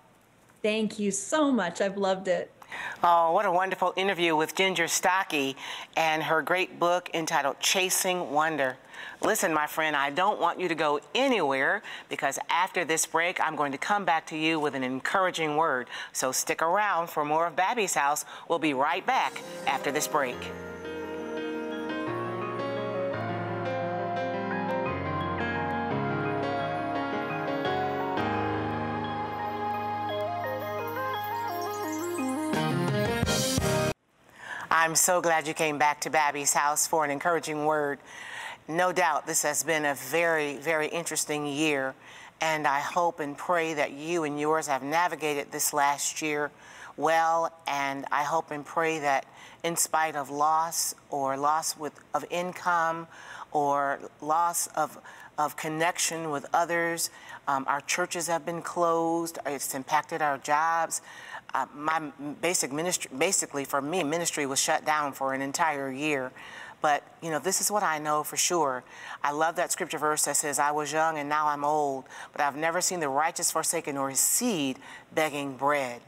Thank 0.62 1.00
you 1.00 1.12
so 1.12 1.52
much. 1.52 1.82
I've 1.82 1.98
loved 1.98 2.28
it. 2.28 2.52
Oh, 3.04 3.32
what 3.32 3.46
a 3.46 3.52
wonderful 3.52 3.94
interview 3.96 4.36
with 4.36 4.56
Ginger 4.56 4.88
Stache 4.88 5.56
and 5.96 6.24
her 6.24 6.42
great 6.42 6.80
book 6.80 7.10
entitled 7.14 7.60
Chasing 7.60 8.32
Wonder. 8.32 8.78
Listen, 9.22 9.54
my 9.54 9.68
friend, 9.68 9.96
I 9.96 10.10
don't 10.10 10.40
want 10.40 10.60
you 10.60 10.68
to 10.68 10.76
go 10.76 11.00
anywhere 11.16 11.82
because 12.10 12.40
after 12.50 12.86
this 12.86 13.06
break, 13.06 13.40
I'm 13.40 13.56
going 13.56 13.72
to 13.72 13.78
come 13.78 14.06
back 14.06 14.28
to 14.28 14.38
you 14.38 14.60
with 14.60 14.76
an 14.76 14.84
encouraging 14.84 15.56
word. 15.58 15.88
So 16.14 16.32
stick 16.32 16.62
around 16.62 17.10
for 17.10 17.24
more 17.24 17.48
of 17.48 17.56
Babbie's 17.56 17.94
House. 17.94 18.26
We'll 18.48 18.60
be 18.60 18.74
right 18.74 19.06
back 19.06 19.42
after 19.68 19.92
this 19.92 20.08
break. 20.08 20.38
I'm 34.82 34.96
so 34.96 35.20
glad 35.20 35.46
you 35.46 35.54
came 35.54 35.78
back 35.78 36.00
to 36.02 36.10
Babbie's 36.10 36.54
house 36.54 36.88
for 36.88 37.04
an 37.04 37.12
encouraging 37.12 37.66
word. 37.66 38.00
No 38.66 38.94
doubt 38.94 39.28
this 39.28 39.44
has 39.44 39.62
been 39.62 39.84
a 39.84 39.94
very, 39.94 40.56
very 40.56 40.88
interesting 40.88 41.46
year, 41.46 41.96
and 42.40 42.66
I 42.66 42.80
hope 42.80 43.20
and 43.20 43.38
pray 43.38 43.74
that 43.74 43.92
you 43.92 44.24
and 44.24 44.40
yours 44.40 44.68
have 44.68 44.82
navigated 44.82 45.52
this 45.52 45.74
last 45.74 46.22
year 46.22 46.50
well, 46.96 47.52
and 47.68 48.06
I 48.10 48.24
hope 48.24 48.52
and 48.52 48.66
pray 48.66 49.00
that 49.00 49.26
in 49.66 49.76
spite 49.76 50.16
of 50.16 50.30
loss 50.30 50.96
or 51.10 51.36
loss 51.36 51.78
with, 51.78 52.00
of 52.14 52.24
income 52.30 53.08
or 53.52 54.00
loss 54.22 54.68
of, 54.78 54.98
of 55.38 55.58
connection 55.58 56.30
with 56.30 56.46
others, 56.54 57.10
um, 57.50 57.66
our 57.68 57.82
churches 57.82 58.28
have 58.28 58.46
been 58.46 58.62
closed, 58.62 59.40
it's 59.46 59.76
impacted 59.76 60.22
our 60.22 60.38
jobs 60.38 61.02
uh, 61.54 61.66
my 61.76 62.12
basic 62.42 62.72
ministry, 62.72 63.12
basically 63.18 63.66
for 63.66 63.82
me, 63.82 64.04
ministry 64.04 64.46
was 64.46 64.60
shut 64.60 64.86
down 64.86 65.14
for 65.14 65.34
an 65.34 65.42
entire 65.42 65.92
year. 65.92 66.32
But, 66.82 67.04
you 67.22 67.30
know, 67.30 67.40
this 67.40 67.60
is 67.60 67.70
what 67.70 67.84
I 67.84 68.00
know 68.00 68.24
for 68.24 68.38
sure. 68.38 68.84
I 69.22 69.32
love 69.32 69.58
that 69.58 69.72
scripture 69.72 69.98
verse 69.98 70.26
that 70.26 70.38
says, 70.38 70.60
I 70.60 70.72
was 70.72 70.94
young 70.94 71.18
and 71.18 71.28
now 71.28 71.48
I'm 71.48 71.66
old, 71.66 72.06
but 72.32 72.42
I've 72.42 72.56
never 72.56 72.80
seen 72.80 73.02
the 73.02 73.10
righteous 73.10 73.52
forsaken 73.52 73.98
or 73.98 74.10
his 74.10 74.20
seed 74.20 74.80
begging 75.14 75.58
bread. 75.58 76.02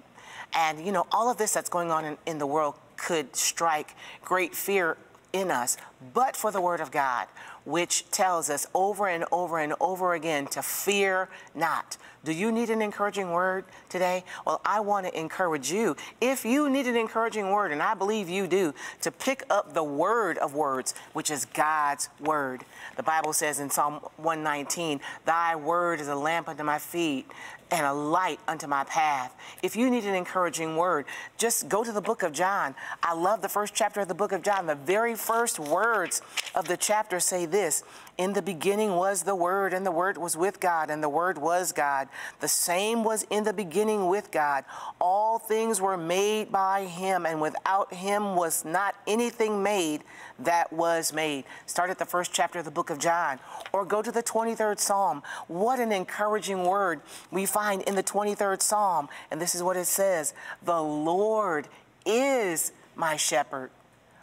And, 0.54 0.86
you 0.86 0.92
know, 0.92 1.08
all 1.12 1.30
of 1.30 1.38
this 1.38 1.54
that's 1.54 1.70
going 1.70 1.92
on 1.92 2.06
in, 2.06 2.18
in 2.26 2.38
the 2.38 2.48
world 2.48 2.76
could 2.96 3.36
strike 3.36 3.96
great 4.24 4.56
fear 4.56 4.98
in 5.34 5.52
us, 5.52 5.78
but 6.14 6.36
for 6.36 6.52
the 6.52 6.62
word 6.62 6.80
of 6.80 6.92
God, 6.92 7.28
which 7.66 8.10
tells 8.12 8.50
us 8.50 8.68
over 8.74 9.08
and 9.08 9.26
over 9.32 9.60
and 9.60 9.74
over 9.80 10.14
again 10.14 10.48
to 10.48 10.62
fear 10.62 11.30
not. 11.54 11.98
Do 12.24 12.32
you 12.32 12.52
need 12.52 12.70
an 12.70 12.84
encouraging 12.84 13.32
word 13.32 13.66
today? 13.90 14.24
Well, 14.46 14.62
I 14.64 14.80
want 14.80 15.08
to 15.08 15.20
encourage 15.20 15.72
you. 15.72 15.96
If 16.20 16.46
you 16.46 16.70
need 16.70 16.86
an 16.86 16.96
encouraging 16.96 17.50
word, 17.50 17.72
and 17.72 17.82
I 17.82 17.96
believe 17.96 18.30
you 18.30 18.46
do, 18.46 18.76
to 19.02 19.12
pick 19.12 19.44
up 19.50 19.74
the 19.74 19.84
word 19.84 20.38
of 20.38 20.54
words, 20.54 20.94
which 21.14 21.32
is 21.32 21.46
God's 21.46 22.10
word. 22.20 22.64
The 22.96 23.04
Bible 23.04 23.34
says 23.34 23.60
in 23.60 23.72
Psalm 23.72 24.02
119, 24.18 25.00
Thy 25.26 25.56
word 25.56 26.00
is 26.00 26.10
a 26.10 26.16
lamp 26.16 26.48
unto 26.48 26.64
my 26.64 26.78
feet 26.78 27.26
and 27.72 27.86
a 27.86 27.94
light 27.94 28.40
unto 28.48 28.68
my 28.68 28.84
path. 28.84 29.34
If 29.64 29.76
you 29.76 29.90
need 29.90 30.04
an 30.04 30.14
encouraging 30.14 30.76
word, 30.76 31.06
just 31.38 31.70
go 31.70 31.84
to 31.84 31.92
the 31.92 32.02
book 32.02 32.22
of 32.22 32.34
John. 32.34 32.76
I 33.02 33.14
love 33.14 33.42
the 33.42 33.50
first 33.50 33.74
chapter 33.74 34.02
of 34.02 34.10
the 34.10 34.14
book 34.14 34.34
of 34.34 34.44
John. 34.44 34.68
The 34.68 34.76
very 34.76 35.16
first 35.16 35.58
words 35.92 36.22
of 36.56 36.68
the 36.68 36.78
chapter 36.78 37.20
say 37.20 37.46
this 37.46 37.84
In 38.18 38.34
the 38.34 38.42
beginning 38.42 38.96
was 38.96 39.24
the 39.24 39.36
Word, 39.36 39.74
and 39.74 39.86
the 39.86 39.92
Word 39.92 40.18
was 40.18 40.38
with 40.38 40.60
God, 40.60 40.90
and 40.90 41.04
the 41.04 41.10
Word 41.10 41.38
was 41.38 41.72
God. 41.72 42.08
The 42.40 42.48
same 42.48 43.04
was 43.04 43.26
in 43.30 43.44
the 43.44 43.54
beginning 43.54 44.08
with 44.08 44.32
God. 44.32 44.64
All 45.00 45.38
things 45.38 45.82
were 45.82 45.98
made 45.98 46.52
by 46.52 46.86
Him, 46.86 47.26
and 47.26 47.42
without 47.42 47.94
Him 47.94 48.36
was 48.36 48.64
not 48.64 48.96
anything 49.06 49.62
made 49.64 50.04
that 50.40 50.72
was 50.72 51.14
made. 51.14 51.44
Start 51.66 51.90
at 51.90 52.00
the 52.00 52.06
first 52.06 52.32
chapter 52.32 52.60
of 52.60 52.66
the 52.66 52.72
book 52.72 52.90
of 52.90 52.98
John, 52.98 53.40
or 53.74 53.86
go 53.86 54.02
to 54.02 54.12
the 54.12 54.24
23rd 54.24 54.80
Psalm. 54.80 55.24
What 55.48 55.80
an 55.80 55.92
encouraging 55.92 56.64
word 56.64 57.02
we 57.32 57.46
find 57.46 57.82
in 57.84 57.96
the 57.96 58.04
23rd 58.04 58.62
Psalm. 58.62 59.10
And 59.30 59.42
this 59.42 59.56
is 59.56 59.62
what 59.62 59.76
it 59.76 59.88
says 59.88 60.34
The 60.64 60.82
Lord 60.82 61.68
is 62.06 62.72
my 62.96 63.18
shepherd, 63.18 63.72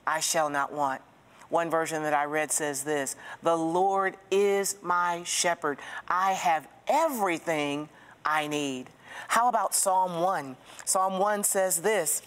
I 0.06 0.20
shall 0.20 0.48
not 0.48 0.72
want. 0.72 1.02
One 1.50 1.70
version 1.70 2.02
that 2.02 2.14
I 2.14 2.24
read 2.24 2.52
says 2.52 2.84
this 2.84 3.16
The 3.42 3.56
Lord 3.56 4.16
is 4.30 4.76
my 4.82 5.22
shepherd. 5.24 5.78
I 6.06 6.32
have 6.32 6.68
everything 6.86 7.88
I 8.24 8.46
need. 8.46 8.90
How 9.28 9.48
about 9.48 9.74
Psalm 9.74 10.22
1? 10.22 10.56
Psalm 10.84 11.18
1 11.18 11.44
says 11.44 11.80
this 11.80 12.22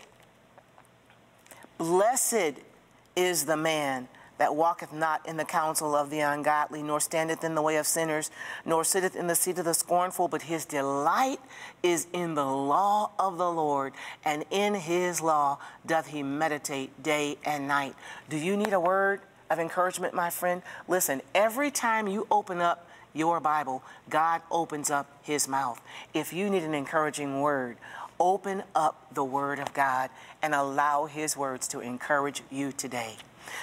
Blessed 1.77 2.59
is 3.15 3.45
the 3.45 3.57
man 3.57 4.07
that 4.41 4.55
walketh 4.55 4.91
not 4.91 5.23
in 5.27 5.37
the 5.37 5.45
counsel 5.45 5.95
of 5.95 6.09
the 6.09 6.19
ungodly, 6.19 6.81
nor 6.81 6.99
standeth 6.99 7.43
in 7.43 7.53
the 7.53 7.61
way 7.61 7.75
of 7.75 7.85
sinners, 7.85 8.31
nor 8.65 8.83
sitteth 8.83 9.15
in 9.15 9.27
the 9.27 9.35
seat 9.35 9.59
of 9.59 9.65
the 9.65 9.73
scornful, 9.75 10.27
but 10.27 10.41
his 10.41 10.65
delight 10.65 11.39
is 11.83 12.07
in 12.11 12.33
the 12.33 12.43
law 12.43 13.11
of 13.19 13.37
the 13.37 13.51
Lord, 13.51 13.93
and 14.25 14.43
in 14.49 14.73
his 14.73 15.21
law 15.21 15.59
doth 15.85 16.07
he 16.07 16.23
meditate 16.23 17.03
day 17.03 17.37
and 17.45 17.67
night. 17.67 17.93
Do 18.31 18.37
you 18.37 18.57
need 18.57 18.73
a 18.73 18.79
word 18.79 19.21
of 19.51 19.59
encouragement, 19.59 20.15
my 20.15 20.31
friend? 20.31 20.63
Listen, 20.87 21.21
every 21.35 21.69
time 21.69 22.07
you 22.07 22.25
open 22.31 22.61
up 22.61 22.87
your 23.13 23.39
Bible, 23.39 23.83
God 24.09 24.41
opens 24.49 24.89
up 24.89 25.05
his 25.21 25.47
mouth. 25.47 25.79
If 26.15 26.33
you 26.33 26.49
need 26.49 26.63
an 26.63 26.73
encouraging 26.73 27.41
word, 27.41 27.77
open 28.19 28.63
up 28.73 29.13
the 29.13 29.23
Word 29.23 29.59
of 29.59 29.73
God 29.73 30.11
and 30.41 30.53
allow 30.53 31.05
His 31.05 31.35
words 31.35 31.67
to 31.69 31.79
encourage 31.79 32.43
you 32.51 32.71
today. 32.71 33.15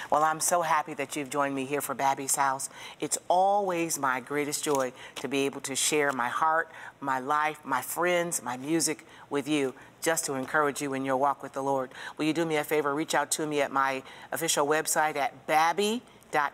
Well, 0.09 0.23
I'm 0.23 0.39
so 0.39 0.61
happy 0.61 0.93
that 0.95 1.15
you've 1.15 1.29
joined 1.29 1.55
me 1.55 1.65
here 1.65 1.81
for 1.81 1.95
Babbie's 1.95 2.35
House. 2.35 2.69
It's 2.99 3.17
always 3.27 3.99
my 3.99 4.19
greatest 4.19 4.63
joy 4.63 4.91
to 5.15 5.27
be 5.27 5.45
able 5.45 5.61
to 5.61 5.75
share 5.75 6.11
my 6.11 6.29
heart, 6.29 6.69
my 6.99 7.19
life, 7.19 7.59
my 7.63 7.81
friends, 7.81 8.41
my 8.41 8.57
music 8.57 9.05
with 9.29 9.47
you 9.47 9.73
just 10.01 10.25
to 10.25 10.33
encourage 10.33 10.81
you 10.81 10.93
in 10.93 11.05
your 11.05 11.17
walk 11.17 11.43
with 11.43 11.53
the 11.53 11.61
Lord. 11.61 11.91
Will 12.17 12.25
you 12.25 12.33
do 12.33 12.45
me 12.45 12.57
a 12.57 12.63
favor? 12.63 12.93
Reach 12.93 13.13
out 13.13 13.31
to 13.31 13.45
me 13.45 13.61
at 13.61 13.71
my 13.71 14.03
official 14.31 14.65
website 14.65 15.15
at 15.15 15.47
Babbie 15.47 16.01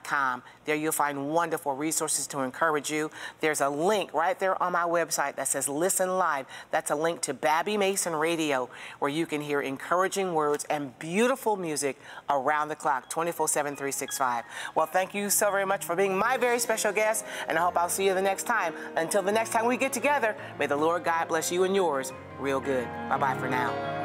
Com. 0.04 0.44
There 0.66 0.76
you'll 0.76 0.92
find 0.92 1.30
wonderful 1.30 1.76
resources 1.76 2.28
to 2.28 2.40
encourage 2.40 2.92
you. 2.92 3.12
There's 3.40 3.62
a 3.62 3.70
link 3.70 4.14
right 4.14 4.38
there 4.40 4.62
on 4.62 4.72
my 4.74 4.84
website 4.84 5.36
that 5.36 5.48
says 5.48 5.70
Listen 5.70 6.18
Live. 6.18 6.46
That's 6.72 6.92
a 6.92 6.96
link 6.96 7.22
to 7.22 7.34
Babbie 7.34 7.78
Mason 7.78 8.16
Radio 8.16 8.70
where 9.00 9.12
you 9.12 9.26
can 9.26 9.42
hear 9.42 9.62
encouraging 9.62 10.34
words 10.34 10.66
and 10.70 10.98
beautiful 11.00 11.56
music 11.56 12.00
around 12.30 12.70
the 12.70 12.76
clock, 12.76 13.10
24 13.10 13.48
7, 13.48 13.76
365. 13.76 14.44
Well, 14.74 14.86
thank 14.86 15.14
you 15.14 15.30
so 15.30 15.52
very 15.52 15.66
much 15.66 15.86
for 15.86 15.96
being 15.96 16.18
my 16.18 16.38
very 16.38 16.60
special 16.60 16.92
guest, 16.92 17.26
and 17.48 17.58
I 17.58 17.62
hope 17.62 17.78
I'll 17.78 17.90
see 17.90 18.06
you 18.06 18.14
the 18.14 18.22
next 18.22 18.44
time. 18.44 18.74
Until 18.96 19.22
the 19.22 19.32
next 19.32 19.52
time 19.52 19.66
we 19.66 19.78
get 19.78 19.94
together, 19.94 20.36
may 20.58 20.68
the 20.68 20.76
Lord 20.76 21.04
God 21.04 21.28
bless 21.28 21.52
you 21.52 21.64
and 21.64 21.76
yours 21.76 22.12
real 22.40 22.60
good. 22.60 22.88
Bye 23.10 23.18
bye 23.18 23.38
for 23.38 23.50
now. 23.50 24.05